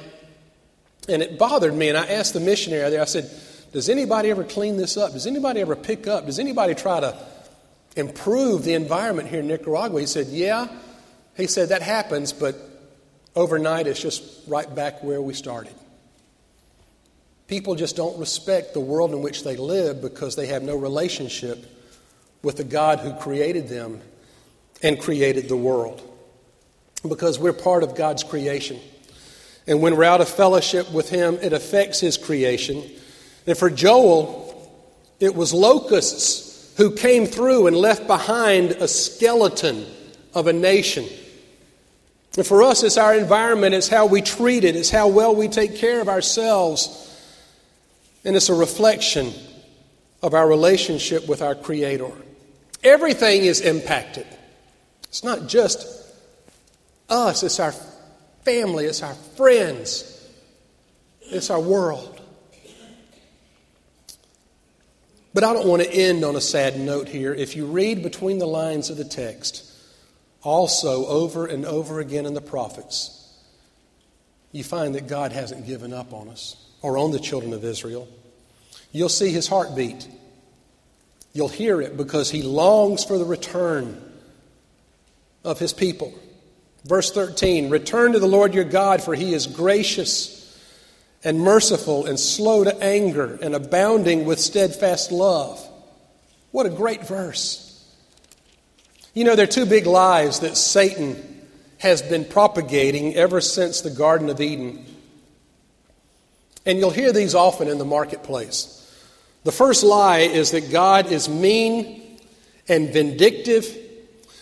[1.09, 1.89] And it bothered me.
[1.89, 3.29] And I asked the missionary there, I said,
[3.73, 5.11] Does anybody ever clean this up?
[5.11, 6.27] Does anybody ever pick up?
[6.27, 7.17] Does anybody try to
[7.97, 9.99] improve the environment here in Nicaragua?
[9.99, 10.69] He said, Yeah.
[11.35, 12.69] He said, That happens, but
[13.35, 15.73] Overnight, it's just right back where we started.
[17.47, 21.65] People just don't respect the world in which they live because they have no relationship
[22.41, 24.01] with the God who created them
[24.81, 26.01] and created the world.
[27.07, 28.79] Because we're part of God's creation.
[29.65, 32.83] And when we're out of fellowship with Him, it affects His creation.
[33.47, 34.71] And for Joel,
[35.19, 39.85] it was locusts who came through and left behind a skeleton
[40.33, 41.05] of a nation.
[42.35, 45.47] And for us, it's our environment, it's how we treat it, it's how well we
[45.47, 46.99] take care of ourselves.
[48.25, 49.31] And it's a reflection
[50.23, 52.11] of our relationship with our Creator.
[52.83, 54.25] Everything is impacted.
[55.03, 55.85] It's not just
[57.07, 57.73] us, it's our
[58.43, 60.27] family, it's our friends,
[61.21, 62.19] it's our world.
[65.35, 67.33] But I don't want to end on a sad note here.
[67.33, 69.72] If you read between the lines of the text,
[70.43, 73.19] also, over and over again in the prophets,
[74.51, 78.07] you find that God hasn't given up on us or on the children of Israel.
[78.91, 80.07] You'll see his heartbeat.
[81.31, 83.99] You'll hear it because he longs for the return
[85.43, 86.13] of his people.
[86.85, 90.39] Verse 13 Return to the Lord your God, for he is gracious
[91.23, 95.65] and merciful and slow to anger and abounding with steadfast love.
[96.51, 97.62] What a great verse.
[99.15, 101.41] You know, there are two big lies that Satan
[101.77, 104.83] has been propagating ever since the Garden of Eden.
[106.65, 108.79] And you'll hear these often in the marketplace.
[109.43, 112.17] The first lie is that God is mean
[112.67, 113.77] and vindictive,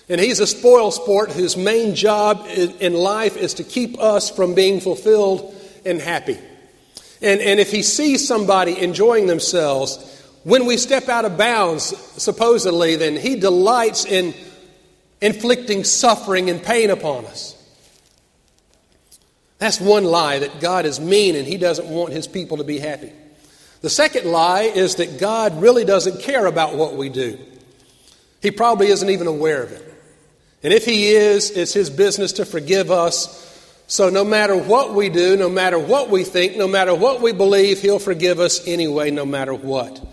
[0.07, 4.53] and he's a spoil sport whose main job in life is to keep us from
[4.53, 5.53] being fulfilled
[5.85, 6.39] and happy.
[7.21, 9.97] And, and if he sees somebody enjoying themselves,
[10.43, 11.83] when we step out of bounds,
[12.21, 14.33] supposedly, then he delights in
[15.21, 17.55] inflicting suffering and pain upon us.
[19.59, 22.79] That's one lie that God is mean and He doesn't want His people to be
[22.79, 23.11] happy.
[23.81, 27.37] The second lie is that God really doesn't care about what we do.
[28.41, 29.87] He probably isn't even aware of it.
[30.63, 33.47] And if He is, it's His business to forgive us.
[33.85, 37.31] So no matter what we do, no matter what we think, no matter what we
[37.31, 40.03] believe, He'll forgive us anyway, no matter what.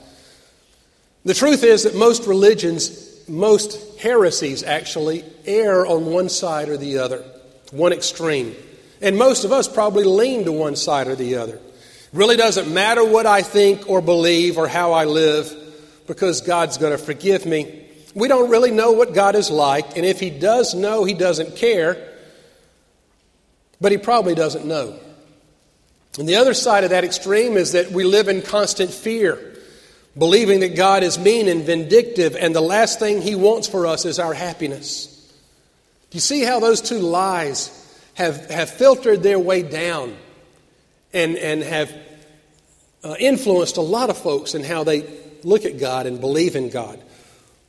[1.25, 6.99] The truth is that most religions most heresies actually err on one side or the
[6.99, 7.24] other,
[7.70, 8.55] one extreme.
[9.01, 11.61] And most of us probably lean to one side or the other.
[12.12, 15.55] Really doesn't matter what I think or believe or how I live
[16.07, 17.87] because God's going to forgive me.
[18.14, 21.57] We don't really know what God is like, and if He does know, He doesn't
[21.57, 22.14] care,
[23.81, 24.99] but He probably doesn't know.
[26.18, 29.48] And the other side of that extreme is that we live in constant fear
[30.19, 34.05] believing that God is mean and vindictive, and the last thing He wants for us
[34.05, 35.14] is our happiness.
[36.11, 37.75] Do you see how those two lies
[38.14, 40.16] have, have filtered their way down
[41.12, 41.93] and, and have
[43.05, 45.07] uh, influenced a lot of folks in how they
[45.45, 47.01] look at God and believe in God.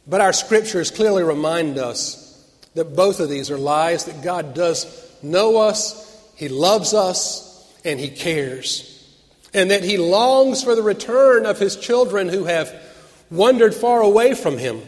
[0.07, 2.25] But our scriptures clearly remind us
[2.73, 4.87] that both of these are lies, that God does
[5.21, 7.45] know us, He loves us,
[7.85, 8.98] and He cares.
[9.53, 12.73] And that He longs for the return of His children who have
[13.31, 14.81] wandered far away from Him.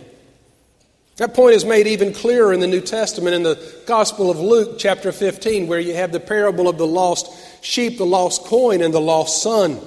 [1.18, 4.80] That point is made even clearer in the New Testament in the Gospel of Luke,
[4.80, 7.32] chapter 15, where you have the parable of the lost
[7.64, 9.80] sheep, the lost coin, and the lost son.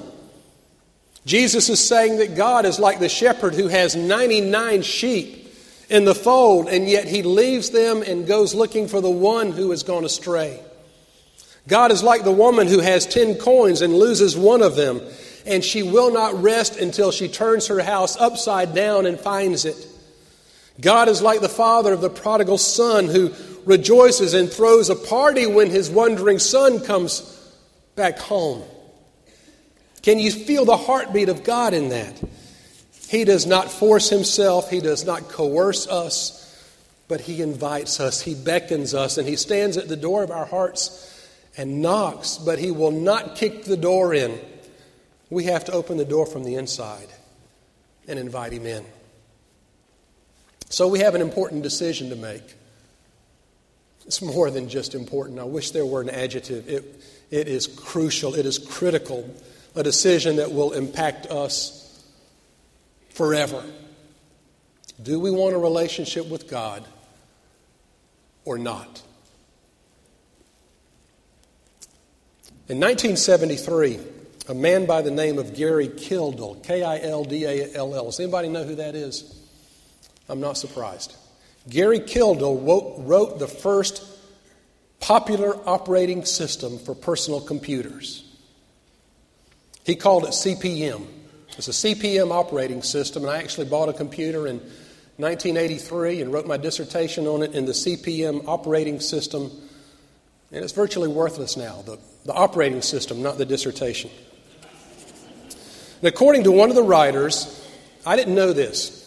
[1.27, 5.53] Jesus is saying that God is like the shepherd who has 99 sheep
[5.89, 9.71] in the fold, and yet he leaves them and goes looking for the one who
[9.71, 10.61] has gone astray.
[11.67, 15.01] God is like the woman who has 10 coins and loses one of them,
[15.47, 19.87] and she will not rest until she turns her house upside down and finds it.
[20.81, 23.33] God is like the father of the prodigal son who
[23.65, 27.23] rejoices and throws a party when his wandering son comes
[27.97, 28.63] back home.
[30.03, 32.23] Can you feel the heartbeat of God in that?
[33.09, 36.41] He does not force himself, he does not coerce us,
[37.09, 40.45] but he invites us, he beckons us, and he stands at the door of our
[40.45, 41.13] hearts
[41.57, 44.39] and knocks, but he will not kick the door in.
[45.31, 47.09] We have to open the door from the inside
[48.09, 48.85] and invite him in.
[50.69, 52.43] So we have an important decision to make.
[54.07, 55.39] It's more than just important.
[55.39, 56.69] I wish there were an adjective.
[56.69, 59.29] It, it is crucial, it is critical,
[59.75, 62.05] a decision that will impact us
[63.11, 63.65] forever.
[65.03, 66.85] Do we want a relationship with God
[68.45, 69.03] or not?
[72.67, 73.99] In 1973,
[74.49, 78.07] a man by the name of Gary Kildall, K I L D A L L,
[78.07, 79.39] does anybody know who that is?
[80.31, 81.15] I'm not surprised.
[81.69, 84.03] Gary Kildall wrote, wrote the first
[84.99, 88.25] popular operating system for personal computers.
[89.85, 91.07] He called it CP/M.
[91.59, 94.61] It's a CP/M operating system, and I actually bought a computer in
[95.19, 99.51] 1983 and wrote my dissertation on it in the CP/M operating system,
[100.55, 104.09] and it's virtually worthless now, the, the operating system, not the dissertation.
[105.99, 107.69] And according to one of the writers,
[108.07, 109.01] I didn't know this.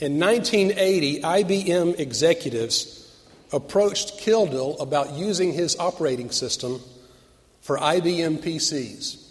[0.00, 3.14] In 1980, IBM executives
[3.52, 6.80] approached Kildall about using his operating system
[7.60, 9.22] for IBM PCs.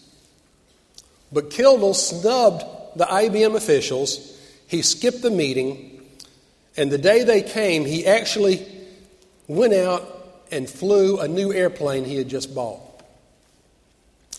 [1.31, 2.63] But Kildall snubbed
[2.95, 4.39] the IBM officials.
[4.67, 5.99] He skipped the meeting,
[6.77, 8.63] and the day they came, he actually
[9.47, 10.14] went out
[10.51, 12.81] and flew a new airplane he had just bought.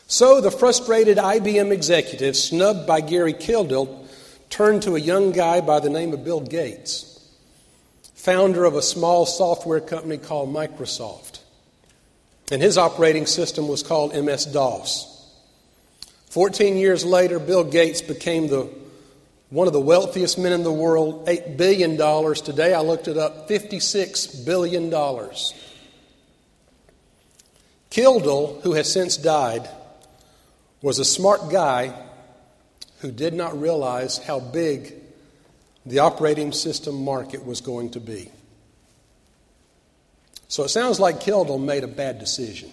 [0.08, 4.06] So the frustrated IBM executive, snubbed by Gary Kildall,
[4.50, 7.28] turned to a young guy by the name of Bill Gates,
[8.14, 11.40] founder of a small software company called Microsoft.
[12.52, 15.12] And his operating system was called MS DOS.
[16.30, 18.68] Fourteen years later, Bill Gates became the,
[19.50, 21.96] one of the wealthiest men in the world, $8 billion.
[22.34, 24.90] Today, I looked it up, $56 billion.
[27.90, 29.68] Kildall, who has since died,
[30.82, 31.94] was a smart guy
[33.00, 34.94] who did not realize how big
[35.84, 38.30] the operating system market was going to be.
[40.48, 42.70] So it sounds like Kildall made a bad decision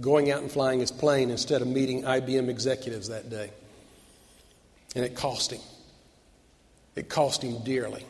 [0.00, 3.50] going out and flying his plane instead of meeting IBM executives that day.
[4.96, 5.60] And it cost him.
[6.96, 8.04] It cost him dearly.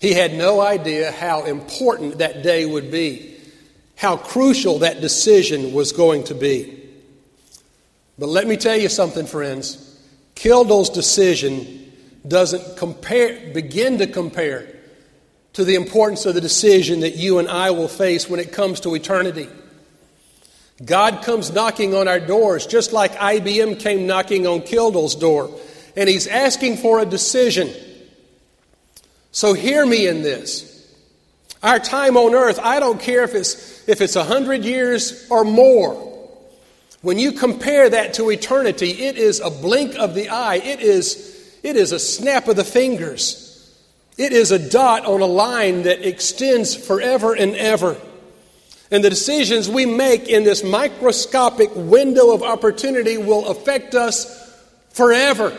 [0.00, 3.35] He had no idea how important that day would be,
[3.96, 6.82] how crucial that decision was going to be.
[8.18, 9.82] But let me tell you something, friends.
[10.34, 11.92] Kildall's decision
[12.26, 14.68] doesn't compare, begin to compare
[15.54, 18.80] to the importance of the decision that you and I will face when it comes
[18.80, 19.48] to eternity.
[20.84, 25.50] God comes knocking on our doors, just like IBM came knocking on Kildall's door,
[25.96, 27.72] and He's asking for a decision.
[29.32, 30.75] So hear me in this.
[31.62, 35.44] Our time on earth, I don't care if it's if it's a hundred years or
[35.44, 36.06] more.
[37.02, 40.56] When you compare that to eternity, it is a blink of the eye.
[40.56, 43.44] It is, it is a snap of the fingers.
[44.18, 47.96] It is a dot on a line that extends forever and ever.
[48.90, 54.26] And the decisions we make in this microscopic window of opportunity will affect us
[54.90, 55.56] forever.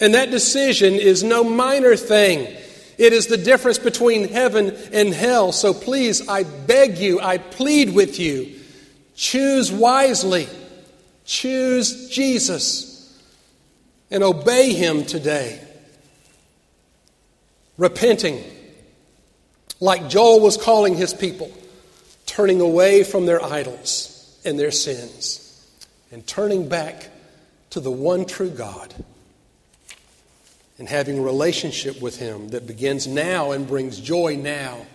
[0.00, 2.56] And that decision is no minor thing.
[2.98, 5.52] It is the difference between heaven and hell.
[5.52, 8.54] So please, I beg you, I plead with you
[9.14, 10.48] Choose wisely.
[11.24, 13.22] Choose Jesus
[14.10, 15.60] and obey Him today.
[17.78, 18.42] Repenting,
[19.80, 21.50] like Joel was calling his people,
[22.26, 25.40] turning away from their idols and their sins
[26.12, 27.10] and turning back
[27.70, 28.94] to the one true God
[30.78, 34.86] and having a relationship with Him that begins now and brings joy now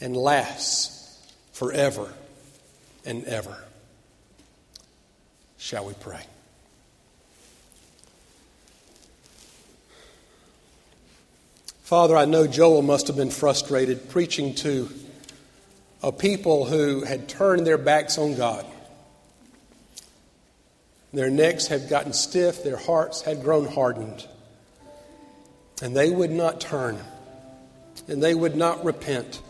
[0.00, 1.18] and lasts
[1.52, 2.12] forever
[3.04, 3.56] and ever.
[5.58, 6.22] Shall we pray?
[11.84, 14.88] Father, I know Joel must have been frustrated preaching to
[16.02, 18.66] a people who had turned their backs on God.
[21.12, 24.26] Their necks had gotten stiff, their hearts had grown hardened.
[25.82, 26.98] And they would not turn,
[28.06, 29.42] and they would not repent.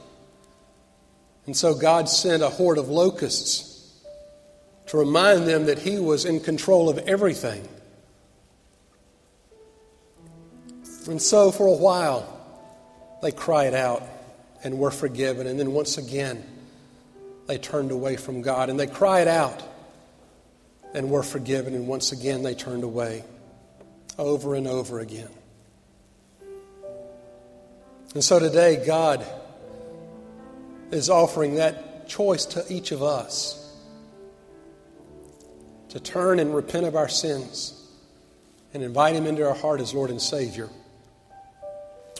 [1.46, 4.00] And so God sent a horde of locusts
[4.86, 7.68] to remind them that He was in control of everything.
[11.08, 12.30] And so for a while,
[13.22, 14.02] they cried out
[14.62, 15.46] and were forgiven.
[15.46, 16.42] And then once again,
[17.46, 18.70] they turned away from God.
[18.70, 19.62] And they cried out
[20.94, 21.74] and were forgiven.
[21.74, 23.24] And once again, they turned away
[24.18, 25.28] over and over again.
[28.14, 29.26] And so today, God
[30.92, 33.60] is offering that choice to each of us
[35.88, 37.80] to turn and repent of our sins
[38.72, 40.68] and invite Him into our heart as Lord and Savior,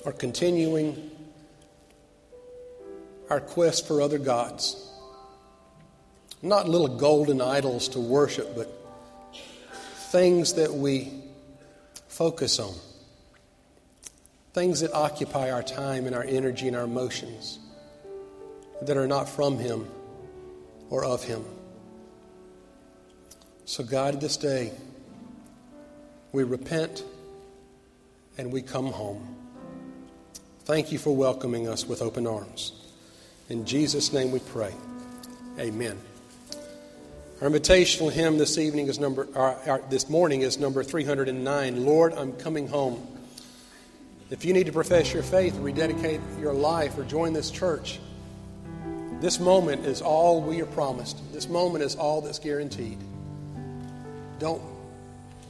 [0.05, 1.13] or continuing
[3.31, 4.81] our quest for other gods.
[6.43, 8.69] Not little golden idols to worship, but
[10.11, 11.13] things that we
[12.09, 12.75] focus on,
[14.55, 17.59] things that occupy our time and our energy and our emotions
[18.83, 19.89] that are not from Him
[20.91, 21.45] or of Him.
[23.65, 24.73] So, God, this day,
[26.33, 27.05] we repent
[28.39, 29.37] and we come home.
[30.65, 32.73] Thank you for welcoming us with open arms.
[33.49, 34.73] In Jesus' name we pray.
[35.59, 35.99] Amen.
[37.43, 39.27] Our invitational hymn this evening is number,
[39.91, 41.85] this morning is number 309.
[41.85, 43.14] Lord, I'm coming home.
[44.31, 48.01] If you need to profess your faith, rededicate your life, or join this church,
[49.21, 51.21] this moment is all we are promised.
[51.33, 52.99] This moment is all that's guaranteed.
[54.39, 54.63] Don't,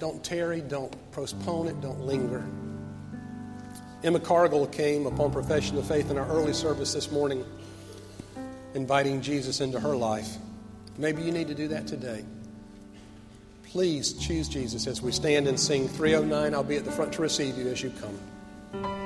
[0.00, 2.44] don't tarry, don't postpone it, don't linger.
[4.02, 7.44] Emma Cargill came upon profession of faith in our early service this morning,
[8.74, 10.36] inviting Jesus into her life.
[10.98, 12.24] Maybe you need to do that today.
[13.70, 16.54] Please choose Jesus as we stand and sing 309.
[16.54, 18.16] I'll be at the front to receive you as you come.
[18.74, 19.03] Ministries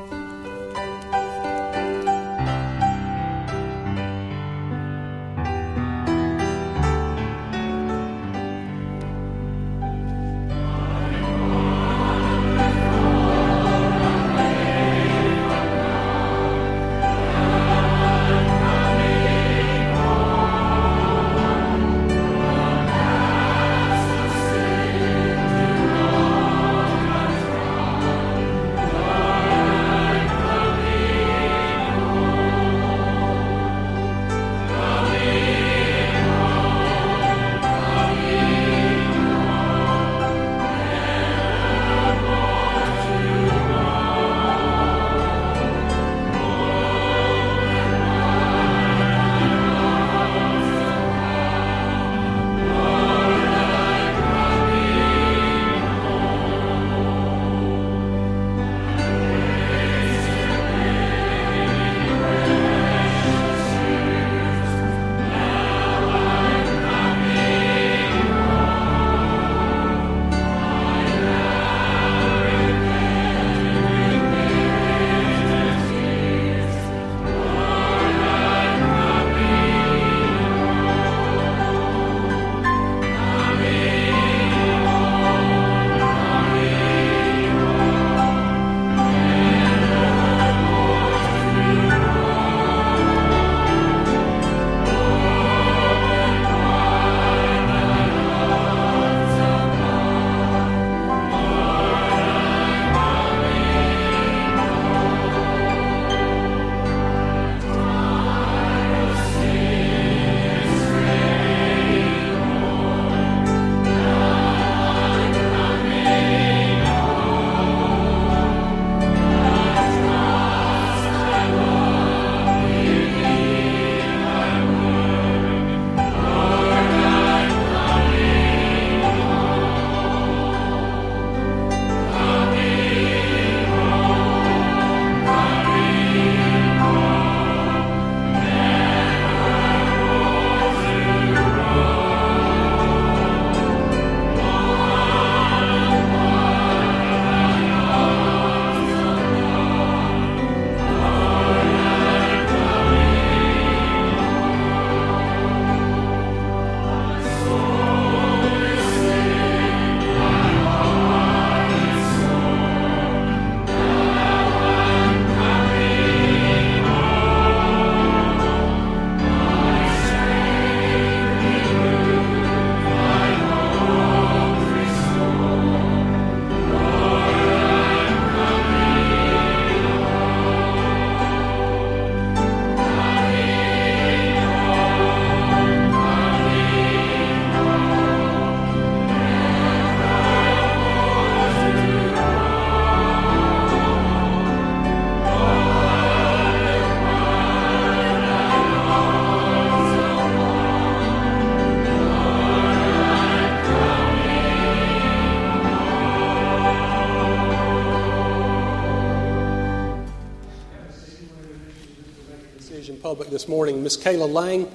[213.48, 213.82] morning.
[213.82, 214.70] Miss Kayla Lang.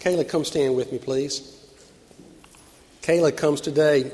[0.00, 1.58] Kayla, come stand with me, please.
[3.02, 4.10] Kayla comes today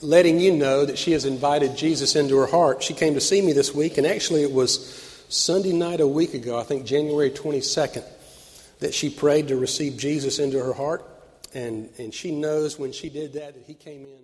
[0.00, 2.82] letting you know that she has invited Jesus into her heart.
[2.82, 4.96] She came to see me this week, and actually it was
[5.28, 8.04] Sunday night a week ago, I think January 22nd,
[8.80, 11.04] that she prayed to receive Jesus into her heart.
[11.52, 14.20] And, and she knows when she did that that He came in